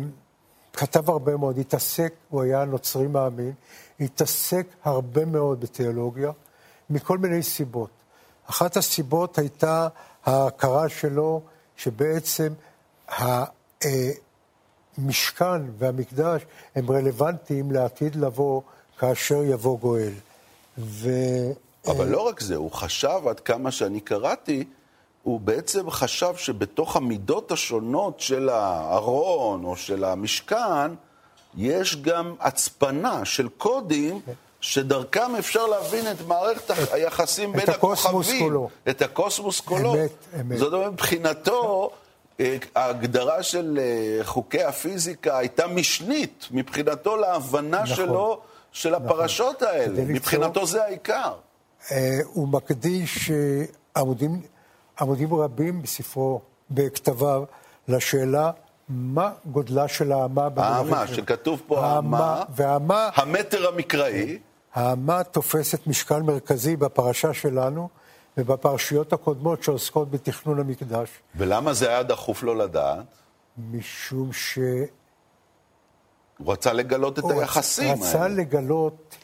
כתב 0.72 1.10
הרבה 1.10 1.36
מאוד, 1.36 1.58
התעסק, 1.58 2.12
הוא 2.28 2.42
היה 2.42 2.64
נוצרי 2.64 3.06
מאמין, 3.06 3.52
התעסק 4.00 4.66
הרבה 4.84 5.24
מאוד 5.24 5.60
בתיאולוגיה, 5.60 6.30
מכל 6.90 7.18
מיני 7.18 7.42
סיבות. 7.42 7.90
אחת 8.50 8.76
הסיבות 8.76 9.38
הייתה 9.38 9.88
ההכרה 10.24 10.88
שלו 10.88 11.40
שבעצם 11.76 12.52
המשכן 14.98 15.62
והמקדש 15.78 16.42
הם 16.74 16.90
רלוונטיים 16.90 17.70
לעתיד 17.70 18.16
לבוא 18.16 18.62
כאשר 18.98 19.42
יבוא 19.44 19.78
גואל. 19.78 20.12
ו... 20.78 21.10
אבל 21.86 22.08
לא 22.08 22.20
רק 22.28 22.40
זה, 22.40 22.56
הוא 22.56 22.70
חשב, 22.70 23.28
עד 23.28 23.40
כמה 23.40 23.70
שאני 23.70 24.00
קראתי, 24.00 24.64
הוא 25.22 25.40
בעצם 25.40 25.90
חשב 25.90 26.36
שבתוך 26.36 26.96
המידות 26.96 27.52
השונות 27.52 28.20
של 28.20 28.48
הארון 28.48 29.64
או 29.64 29.76
של 29.76 30.04
המשכן, 30.04 30.94
יש 31.56 31.96
גם 31.96 32.34
הצפנה 32.40 33.24
של 33.24 33.48
קודים 33.48 34.20
שדרכם 34.60 35.36
אפשר 35.38 35.66
להבין 35.66 36.10
את 36.10 36.16
מערכת 36.26 36.70
היחסים 36.92 37.52
בין 37.52 37.70
הכוכבים. 37.70 38.42
כולו. 38.42 38.68
את 38.88 39.02
הקוסמוס 39.02 39.60
כולו. 39.60 39.94
אמת, 39.94 40.10
אמת. 40.40 40.58
זאת 40.58 40.72
אומרת, 40.72 40.92
מבחינתו, 40.92 41.90
אה, 42.40 42.56
ההגדרה 42.74 43.42
של 43.42 43.78
אה, 43.82 44.24
חוקי 44.24 44.62
הפיזיקה 44.62 45.38
הייתה 45.38 45.66
משנית, 45.66 46.48
מבחינתו 46.50 47.16
להבנה 47.16 47.82
נכון, 47.82 47.96
שלו, 47.96 48.40
של 48.72 48.90
נכון. 48.90 49.06
הפרשות 49.06 49.62
האלה. 49.62 50.04
מבחינתו 50.04 50.66
זה 50.66 50.84
העיקר. 50.84 51.32
אה, 51.90 52.18
הוא 52.24 52.48
מקדיש 52.48 53.30
עמודים, 53.96 54.42
עמודים 55.00 55.34
רבים 55.34 55.82
בספרו, 55.82 56.40
בכתביו, 56.70 57.44
לשאלה 57.88 58.50
מה 58.88 59.32
גודלה 59.46 59.88
של 59.88 60.12
האמה 60.12 60.48
האמה, 60.56 61.06
שכתוב 61.06 61.62
פה 61.66 61.86
האמה, 61.86 62.42
והאמה, 62.54 63.10
המטר 63.14 63.68
המקראי. 63.68 64.38
האמה 64.74 65.24
תופסת 65.24 65.86
משקל 65.86 66.22
מרכזי 66.22 66.76
בפרשה 66.76 67.34
שלנו 67.34 67.88
ובפרשיות 68.36 69.12
הקודמות 69.12 69.62
שעוסקות 69.62 70.10
בתכנון 70.10 70.60
המקדש. 70.60 71.08
ולמה 71.36 71.72
זה 71.72 71.88
היה 71.88 72.02
דחוף 72.02 72.42
לו 72.42 72.54
לדעת? 72.54 73.04
משום 73.70 74.32
ש... 74.32 74.58
הוא 76.38 76.52
רצה 76.52 76.72
לגלות 76.72 77.18
את 77.18 77.24
היחסים 77.30 77.88
האלה. 77.88 78.08
רצה 78.08 78.28
לגלות, 78.28 79.16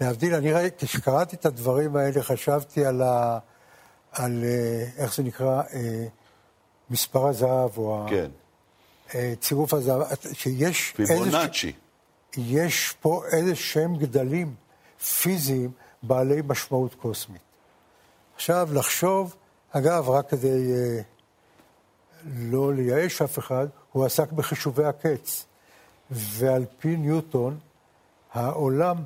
להבדיל, 0.00 0.34
אני 0.34 0.52
ראיתי, 0.52 0.86
כשקראתי 0.86 1.36
את 1.36 1.46
הדברים 1.46 1.96
האלה, 1.96 2.22
חשבתי 2.22 2.84
על, 2.84 3.02
ה, 3.02 3.38
על 4.12 4.44
אה, 4.44 4.84
איך 4.96 5.14
זה 5.14 5.22
נקרא, 5.22 5.62
אה, 5.74 6.06
מספר 6.90 7.26
הזהב, 7.26 7.78
או 7.78 8.06
כן. 8.08 8.30
אה, 9.14 9.34
צירוף 9.40 9.74
הזהב, 9.74 10.02
שיש... 10.32 10.92
פיבונאצ'י. 10.96 11.72
יש 12.36 12.94
פה 13.00 13.22
איזה 13.32 13.54
שהם 13.54 13.96
גדלים 13.96 14.54
פיזיים 15.22 15.70
בעלי 16.02 16.42
משמעות 16.46 16.94
קוסמית. 16.94 17.42
עכשיו, 18.34 18.68
לחשוב, 18.72 19.36
אגב, 19.70 20.10
רק 20.10 20.30
כדי 20.30 20.72
אה, 20.72 21.00
לא 22.36 22.74
לייאש 22.74 23.22
אף 23.22 23.38
אחד, 23.38 23.66
הוא 23.92 24.04
עסק 24.04 24.32
בחישובי 24.32 24.84
הקץ. 24.84 25.46
ועל 26.10 26.64
פי 26.78 26.96
ניוטון, 26.96 27.58
העולם, 28.32 28.96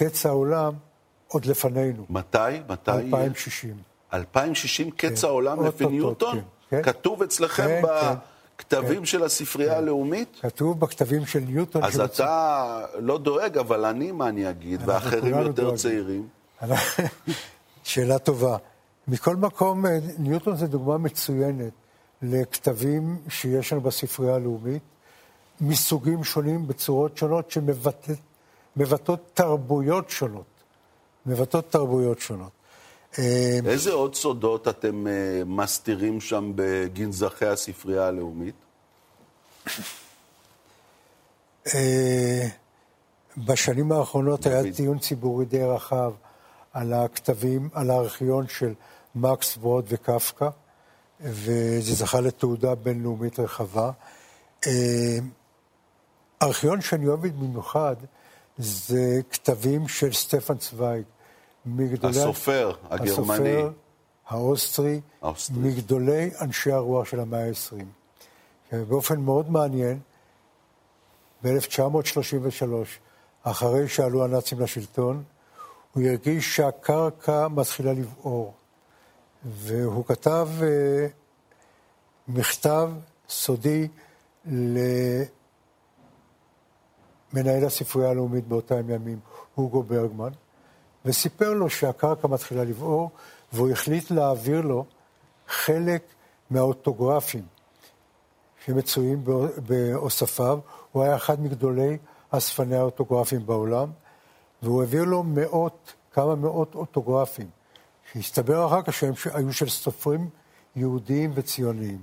קץ 0.00 0.26
העולם, 0.26 0.72
עוד 1.28 1.44
לפנינו. 1.44 2.04
מתי? 2.10 2.38
מתי? 2.68 2.90
2060. 2.90 3.76
2060 4.14 4.90
קץ 4.90 5.20
כן. 5.20 5.26
העולם 5.26 5.66
לפי 5.66 5.86
ניוטון? 5.86 6.34
כן, 6.36 6.42
כן. 6.70 6.82
כתוב 6.82 7.22
אצלכם 7.22 7.62
כן, 7.62 7.82
בכתבים 8.56 8.98
כן. 8.98 9.04
של 9.04 9.24
הספרייה 9.24 9.72
כן. 9.72 9.78
הלאומית? 9.78 10.36
כתוב 10.42 10.80
בכתבים 10.80 11.26
של 11.26 11.40
ניוטון. 11.40 11.84
אז 11.84 11.94
שמצ... 11.94 12.20
אתה 12.20 12.84
לא 12.98 13.18
דואג, 13.18 13.58
אבל 13.58 13.84
אני, 13.84 14.12
מה 14.12 14.28
אני 14.28 14.50
אגיד, 14.50 14.80
ואחרים 14.86 15.38
יותר 15.38 15.62
דואגים. 15.62 15.76
צעירים. 15.76 16.28
שאלה 17.84 18.18
טובה. 18.18 18.56
מכל 19.08 19.36
מקום, 19.36 19.86
אה, 19.86 19.98
ניוטון 20.18 20.56
זה 20.56 20.66
דוגמה 20.66 20.98
מצוינת 20.98 21.72
לכתבים 22.22 23.18
שיש 23.28 23.72
לנו 23.72 23.80
בספרייה 23.80 24.34
הלאומית. 24.34 24.82
מסוגים 25.60 26.24
שונים, 26.24 26.68
בצורות 26.68 27.16
שונות, 27.16 27.50
שמבטאות 28.76 29.30
תרבויות 29.34 30.10
שונות. 30.10 30.44
מבטאות 31.26 31.70
תרבויות 31.70 32.18
שונות. 32.18 32.50
אה, 33.18 33.58
איזה 33.66 33.92
עוד 33.92 34.14
סודות 34.14 34.68
אתם 34.68 35.06
אה, 35.06 35.42
מסתירים 35.46 36.20
שם 36.20 36.52
בגנזכי 36.54 37.46
הספרייה 37.46 38.06
הלאומית? 38.06 38.54
אה, 41.74 42.48
בשנים 43.36 43.92
האחרונות 43.92 44.46
היה 44.46 44.62
דיון 44.62 44.98
ציבורי 44.98 45.44
די 45.44 45.62
רחב 45.62 46.12
על 46.72 46.92
הכתבים, 46.92 47.68
על 47.74 47.90
הארכיון 47.90 48.48
של 48.48 48.74
מקס 49.14 49.56
ברוד 49.56 49.84
וקפקא, 49.88 50.48
וזה 51.20 51.94
זכה 51.94 52.20
לתעודה 52.20 52.74
בינלאומית 52.74 53.40
רחבה. 53.40 53.90
הארכיון 56.40 56.80
שאני 56.80 57.06
אוהב 57.06 57.26
במיוחד 57.26 57.96
זה 58.60 59.20
כתבים 59.30 59.88
של 59.88 60.12
סטפן 60.12 60.56
צוויג. 60.56 61.04
מגדולי... 61.66 62.20
הסופר 62.20 62.72
הגרמני. 62.90 63.10
הסופר 63.12 63.70
האוסטרי, 64.28 65.00
האוסטרי, 65.22 65.56
מגדולי 65.58 66.30
אנשי 66.40 66.72
הרוח 66.72 67.06
של 67.06 67.20
המאה 67.20 67.46
ה-20. 67.46 68.76
באופן 68.88 69.20
מאוד 69.20 69.50
מעניין, 69.50 69.98
ב-1933, 71.44 72.64
אחרי 73.42 73.88
שעלו 73.88 74.24
הנאצים 74.24 74.60
לשלטון, 74.60 75.22
הוא 75.92 76.02
הרגיש 76.02 76.56
שהקרקע 76.56 77.48
מתחילה 77.48 77.92
לבעור. 77.92 78.54
והוא 79.44 80.04
כתב 80.04 80.48
uh, 80.60 80.64
מכתב 82.28 82.90
סודי 83.28 83.88
מנהל 87.32 87.64
הספרייה 87.64 88.10
הלאומית 88.10 88.48
באותם 88.48 88.90
ימים, 88.90 89.18
הוגו 89.54 89.82
ברגמן, 89.82 90.30
וסיפר 91.04 91.52
לו 91.52 91.70
שהקרקע 91.70 92.28
מתחילה 92.28 92.64
לבעור, 92.64 93.10
והוא 93.52 93.70
החליט 93.70 94.10
להעביר 94.10 94.60
לו 94.60 94.84
חלק 95.48 96.02
מהאוטוגרפים 96.50 97.44
שמצויים 98.64 99.24
באוספיו. 99.66 100.58
הוא 100.92 101.02
היה 101.02 101.16
אחד 101.16 101.40
מגדולי 101.40 101.98
אספני 102.30 102.76
האוטוגרפים 102.76 103.46
בעולם, 103.46 103.90
והוא 104.62 104.80
העביר 104.80 105.04
לו 105.04 105.22
מאות, 105.22 105.94
כמה 106.12 106.34
מאות 106.34 106.74
אוטוגרפים, 106.74 107.50
שהסתבר 108.12 108.66
אחר 108.66 108.82
כך 108.82 108.92
שהם 108.92 109.12
היו 109.32 109.52
של 109.52 109.68
סופרים 109.68 110.28
יהודיים 110.76 111.30
וציוניים, 111.34 112.02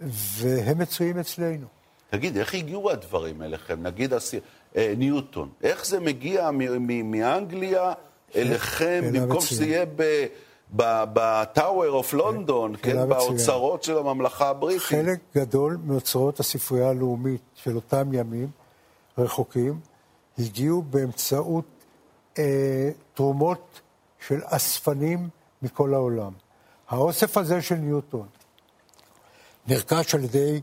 והם 0.00 0.78
מצויים 0.78 1.18
אצלנו. 1.18 1.75
תגיד, 2.10 2.36
איך 2.36 2.54
הגיעו 2.54 2.90
הדברים 2.90 3.42
אליכם? 3.42 3.82
נגיד 3.82 4.12
אה, 4.76 4.94
ניוטון, 4.96 5.48
איך 5.62 5.86
זה 5.86 6.00
מגיע 6.00 6.50
מאנגליה 7.04 7.92
אליכם, 8.36 9.04
במקום 9.12 9.40
שזה 9.40 9.66
יהיה 9.66 9.84
בטאוור 10.72 11.88
אוף 11.88 12.14
לונדון, 12.14 12.74
כן, 12.82 13.08
באוצרות 13.08 13.82
של 13.82 13.98
הממלכה 13.98 14.48
הבריטית? 14.48 14.82
חלק 14.82 15.18
גדול 15.34 15.78
מאוצרות 15.84 16.40
הספרייה 16.40 16.88
הלאומית 16.88 17.40
של 17.54 17.76
אותם 17.76 18.12
ימים, 18.12 18.48
רחוקים, 19.18 19.80
הגיעו 20.38 20.82
באמצעות 20.82 21.64
אה, 22.38 22.90
תרומות 23.14 23.80
של 24.28 24.40
אספנים 24.44 25.28
מכל 25.62 25.94
העולם. 25.94 26.32
האוסף 26.88 27.36
הזה 27.36 27.62
של 27.62 27.74
ניוטון 27.74 28.26
נרכש 29.68 30.14
על 30.14 30.24
ידי 30.24 30.60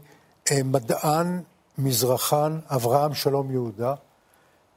מדען 0.52 1.42
מזרחן, 1.78 2.60
אברהם 2.70 3.14
שלום 3.14 3.52
יהודה, 3.52 3.94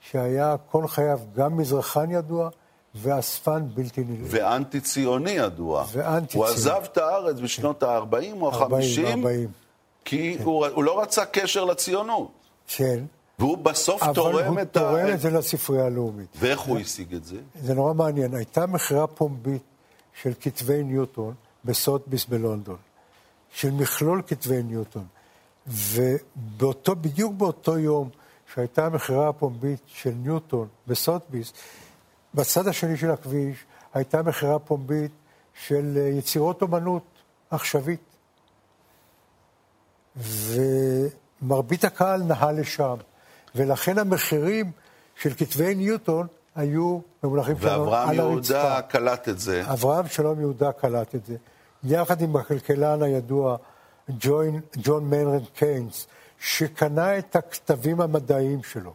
שהיה 0.01 0.57
כל 0.71 0.89
חייו 0.89 1.21
גם 1.37 1.57
מזרחן 1.57 2.11
ידוע 2.11 2.49
ואספן 2.95 3.63
בלתי 3.75 4.05
נלאה. 4.05 4.27
ואנטי 4.31 4.81
ציוני 4.81 5.31
ידוע. 5.31 5.85
ואנטי 5.93 6.27
ציוני. 6.27 6.49
הוא 6.49 6.55
עזב 6.55 6.81
את 6.85 6.99
הארץ 6.99 7.37
בשנות 7.41 7.81
כן. 7.81 7.87
ה-40 7.87 8.41
או 8.41 8.51
ה-50, 8.51 9.27
כי 10.05 10.37
כן. 10.39 10.45
הוא, 10.45 10.67
הוא 10.67 10.85
לא 10.85 11.01
רצה 11.01 11.25
קשר 11.25 11.65
לציונות. 11.65 12.31
כן. 12.67 13.05
והוא 13.39 13.59
בסוף 13.59 14.03
תורם 14.15 14.59
את 14.59 14.77
ה... 14.77 14.81
אבל 14.81 14.89
הוא 14.89 14.99
תורם 14.99 15.15
את 15.15 15.21
זה 15.21 15.31
לספרייה 15.31 15.87
הלאומית. 15.87 16.29
ואיך 16.39 16.61
הוא 16.61 16.79
השיג 16.79 17.15
את 17.15 17.25
זה? 17.25 17.37
זה 17.63 17.75
נורא 17.75 17.93
מעניין. 17.95 18.35
הייתה 18.35 18.67
מכירה 18.67 19.07
פומבית 19.07 19.63
של 20.23 20.33
כתבי 20.41 20.83
ניוטון 20.85 21.35
בסוטביס 21.65 22.25
בלונדון, 22.25 22.77
של 23.53 23.71
מכלול 23.71 24.23
כתבי 24.27 24.63
ניוטון. 24.63 25.05
ובאותו, 25.69 26.97
בדיוק 26.97 27.33
באותו 27.35 27.79
יום 27.79 28.09
שהייתה 28.55 28.87
המכירה 28.87 29.29
הפומבית 29.29 29.81
של 29.87 30.11
ניוטון 30.11 30.69
בסוטביס, 30.87 31.53
בצד 32.35 32.69
השני 32.69 32.97
של 32.97 33.11
הכביש 33.11 33.65
הייתה 33.95 34.23
מכירה 34.23 34.59
פומבית 34.59 35.11
של 35.67 35.93
אה, 35.97 36.09
יצירות 36.09 36.63
אומנות 36.63 37.03
עכשווית. 37.51 38.01
ומרבית 41.43 41.85
הקהל 41.85 42.23
נהה 42.23 42.53
לשם, 42.53 42.95
ולכן 43.55 43.99
המחירים 43.99 44.71
של 45.17 45.35
כתבי 45.35 45.75
ניוטון 45.75 46.27
היו 46.55 46.99
במונחים 47.23 47.57
שלנו 47.61 47.95
על 47.95 47.95
הרצפה. 47.95 48.15
ואברהם 48.15 48.15
יהודה 48.15 48.83
קלט 48.83 49.29
את 49.29 49.39
זה. 49.39 49.63
אברהם 49.73 50.09
שלום 50.09 50.41
יהודה 50.41 50.73
קלט 50.73 51.15
את 51.15 51.27
זה. 51.27 51.37
יחד 51.85 52.23
עם 52.23 52.37
הכלכלן 52.37 53.03
הידוע 53.03 53.57
ג'ון, 54.11 54.61
ג'ון 54.77 55.11
מיינרד 55.11 55.49
קיינס, 55.55 56.07
שקנה 56.39 57.19
את 57.19 57.37
הכתבים 57.37 58.01
המדעיים 58.01 58.63
שלו. 58.63 58.93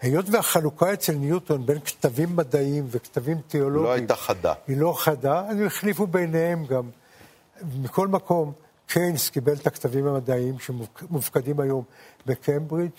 היות 0.00 0.26
והחלוקה 0.30 0.92
אצל 0.92 1.12
ניוטון 1.12 1.66
בין 1.66 1.80
כתבים 1.80 2.36
מדעיים 2.36 2.86
וכתבים 2.90 3.38
תיאולוגיים... 3.48 3.84
לא 3.84 3.92
הייתה 3.92 4.16
חדה. 4.16 4.52
היא 4.66 4.76
לא 4.76 4.94
חדה, 4.98 5.46
אז 5.48 5.56
הם 5.56 5.66
החליפו 5.66 6.06
ביניהם 6.06 6.66
גם. 6.66 6.90
מכל 7.82 8.08
מקום, 8.08 8.52
קיינס 8.86 9.30
קיבל 9.30 9.52
את 9.52 9.66
הכתבים 9.66 10.06
המדעיים 10.06 10.58
שמופקדים 10.58 11.60
היום 11.60 11.84
בקיימברידג', 12.26 12.92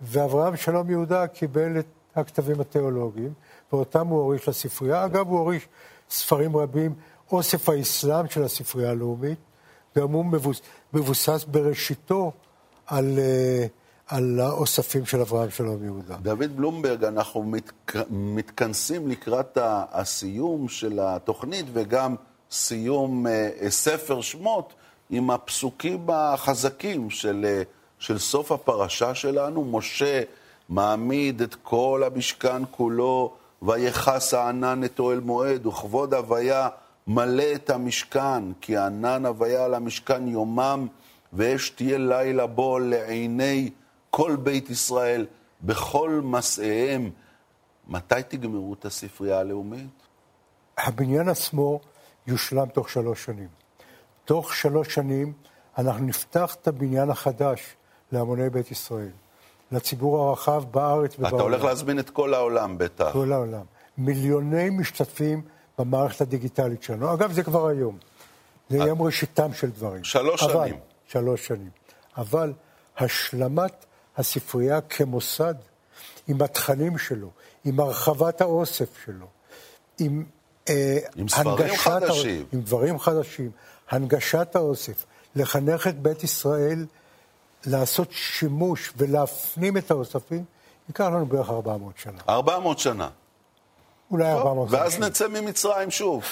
ואברהם 0.00 0.56
שלום 0.56 0.90
יהודה 0.90 1.26
קיבל 1.26 1.78
את 1.78 1.86
הכתבים 2.16 2.60
התיאולוגיים, 2.60 3.32
ואותם 3.72 4.06
הוא 4.06 4.20
הוריש 4.20 4.48
לספרייה. 4.48 5.04
אגב, 5.04 5.28
הוא 5.28 5.38
הוריש 5.38 5.68
ספרים 6.10 6.56
רבים, 6.56 6.94
אוסף 7.32 7.68
האסלאם 7.68 8.28
של 8.28 8.42
הספרייה 8.42 8.90
הלאומית, 8.90 9.38
גם 9.98 10.12
הוא 10.12 10.24
מבוס, 10.24 10.60
מבוסס 10.92 11.44
בראשיתו 11.44 12.32
על, 12.86 13.18
אה, 13.18 13.66
על 14.06 14.40
האוספים 14.40 15.06
של 15.06 15.20
אברהם 15.20 15.50
שלום 15.50 15.84
יהודה. 15.84 16.16
דוד 16.16 16.56
בלומברג, 16.56 17.04
אנחנו 17.04 17.42
מת, 17.42 17.72
מתכנסים 18.10 19.08
לקראת 19.08 19.58
הסיום 19.92 20.68
של 20.68 20.98
התוכנית 21.02 21.66
וגם 21.72 22.14
סיום 22.50 23.26
אה, 23.26 23.50
ספר 23.68 24.20
שמות 24.20 24.72
עם 25.10 25.30
הפסוקים 25.30 26.06
החזקים 26.08 27.10
של 27.10 27.44
אה, 27.48 27.62
של 27.98 28.18
סוף 28.18 28.52
הפרשה 28.52 29.14
שלנו, 29.14 29.64
משה 29.64 30.22
מעמיד 30.68 31.42
את 31.42 31.54
כל 31.62 32.02
המשכן 32.06 32.62
כולו, 32.70 33.34
ויכס 33.62 34.34
הענן 34.34 34.84
את 34.84 34.98
אוהל 34.98 35.20
מועד, 35.20 35.66
וכבוד 35.66 36.14
הוויה 36.14 36.68
מלא 37.08 37.44
את 37.54 37.70
המשכן, 37.70 38.52
כי 38.60 38.76
ענן 38.76 39.26
הוויה 39.26 39.64
על 39.64 39.74
המשכן 39.74 40.28
יומם, 40.28 40.86
ואש 41.32 41.70
תהיה 41.70 41.98
לילה 41.98 42.46
בו 42.46 42.78
לעיני 42.78 43.70
כל 44.10 44.36
בית 44.36 44.70
ישראל, 44.70 45.26
בכל 45.62 46.20
מסעיהם. 46.24 47.10
מתי 47.88 48.14
תגמרו 48.28 48.74
את 48.74 48.84
הספרייה 48.84 49.38
הלאומית? 49.38 50.02
הבניין 50.78 51.28
עצמו 51.28 51.80
יושלם 52.26 52.66
תוך 52.66 52.90
שלוש 52.90 53.24
שנים. 53.24 53.48
תוך 54.24 54.54
שלוש 54.54 54.94
שנים 54.94 55.32
אנחנו 55.78 56.04
נפתח 56.04 56.54
את 56.54 56.68
הבניין 56.68 57.10
החדש 57.10 57.76
להמוני 58.12 58.50
בית 58.50 58.70
ישראל, 58.70 59.10
לציבור 59.72 60.28
הרחב 60.28 60.64
בארץ 60.70 61.14
ובעולם. 61.14 61.36
אתה 61.36 61.42
הולך 61.42 61.64
להזמין 61.64 61.98
את 61.98 62.10
כל 62.10 62.34
העולם 62.34 62.78
בטח. 62.78 63.12
כל 63.12 63.32
העולם. 63.32 63.64
מיליוני 63.98 64.70
משתתפים 64.70 65.42
במערכת 65.78 66.20
הדיגיטלית 66.20 66.82
שלנו. 66.82 67.14
אגב, 67.14 67.32
זה 67.32 67.42
כבר 67.42 67.66
היום. 67.66 67.98
זה 68.70 68.76
יהיה 68.76 68.94
ראשיתם 68.98 69.54
של 69.54 69.70
דברים. 69.70 70.04
שלוש 70.04 70.42
אבל, 70.42 70.68
שנים. 70.68 70.80
שלוש 71.08 71.46
שנים. 71.46 71.70
אבל 72.16 72.52
השלמת 72.98 73.84
הספרייה 74.16 74.80
כמוסד, 74.80 75.54
עם 76.28 76.42
התכנים 76.42 76.98
שלו, 76.98 77.30
עם 77.64 77.80
הרחבת 77.80 78.40
האוסף 78.40 78.88
שלו, 79.04 79.26
עם, 79.98 80.24
אה, 80.68 80.98
עם 81.16 81.28
ספרים 81.28 81.76
חדשים. 81.76 82.44
עם 82.52 82.60
דברים 82.60 82.98
חדשים, 82.98 83.50
הנגשת 83.90 84.56
האוסף, 84.56 85.06
לחנך 85.36 85.86
את 85.86 85.98
בית 85.98 86.24
ישראל 86.24 86.86
לעשות 87.66 88.08
שימוש 88.12 88.92
ולהפנים 88.96 89.76
את 89.76 89.90
האוספים, 89.90 90.44
ייקח 90.88 91.04
לנו 91.04 91.26
בערך 91.26 91.50
400 91.50 91.98
שנה. 91.98 92.18
400 92.28 92.78
שנה. 92.78 93.08
אולי 94.10 94.32
400 94.32 94.68
שנה. 94.68 94.78
ואז 94.78 94.98
נצא 94.98 95.28
ממצרים 95.28 95.90
שוב. 95.90 96.24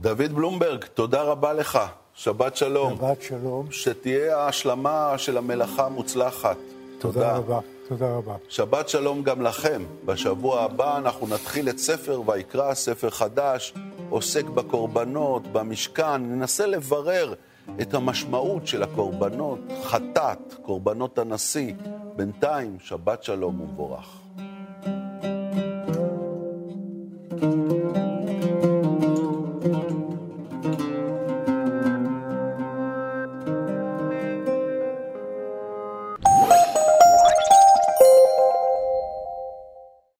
דוד 0.00 0.32
בלומברג, 0.34 0.84
תודה 0.84 1.22
רבה 1.22 1.52
לך. 1.52 1.78
שבת 2.14 2.56
שלום. 2.56 2.96
שבת 2.96 3.22
שלום. 3.22 3.66
שתהיה 3.70 4.38
ההשלמה 4.38 5.14
של 5.16 5.36
המלאכה 5.38 5.86
המוצלחת. 5.86 6.56
תודה. 6.98 7.20
תודה 7.20 7.36
רבה. 7.36 7.58
תודה 7.88 8.14
רבה. 8.16 8.34
שבת 8.48 8.88
שלום 8.88 9.22
גם 9.22 9.42
לכם. 9.42 9.82
בשבוע 10.04 10.62
הבא 10.62 10.98
אנחנו 10.98 11.26
נתחיל 11.26 11.68
את 11.68 11.78
ספר 11.78 12.20
ויקרא, 12.26 12.74
ספר 12.74 13.10
חדש, 13.10 13.74
עוסק 14.10 14.44
בקורבנות, 14.44 15.46
במשכן, 15.46 16.22
ננסה 16.22 16.66
לברר 16.66 17.34
את 17.80 17.94
המשמעות 17.94 18.66
של 18.66 18.82
הקורבנות, 18.82 19.58
חטאת, 19.82 20.54
קורבנות 20.62 21.18
הנשיא. 21.18 21.74
בינתיים, 22.16 22.76
שבת 22.80 23.22
שלום 23.22 23.60
ומבורך. 23.60 24.18
you. 27.42 28.09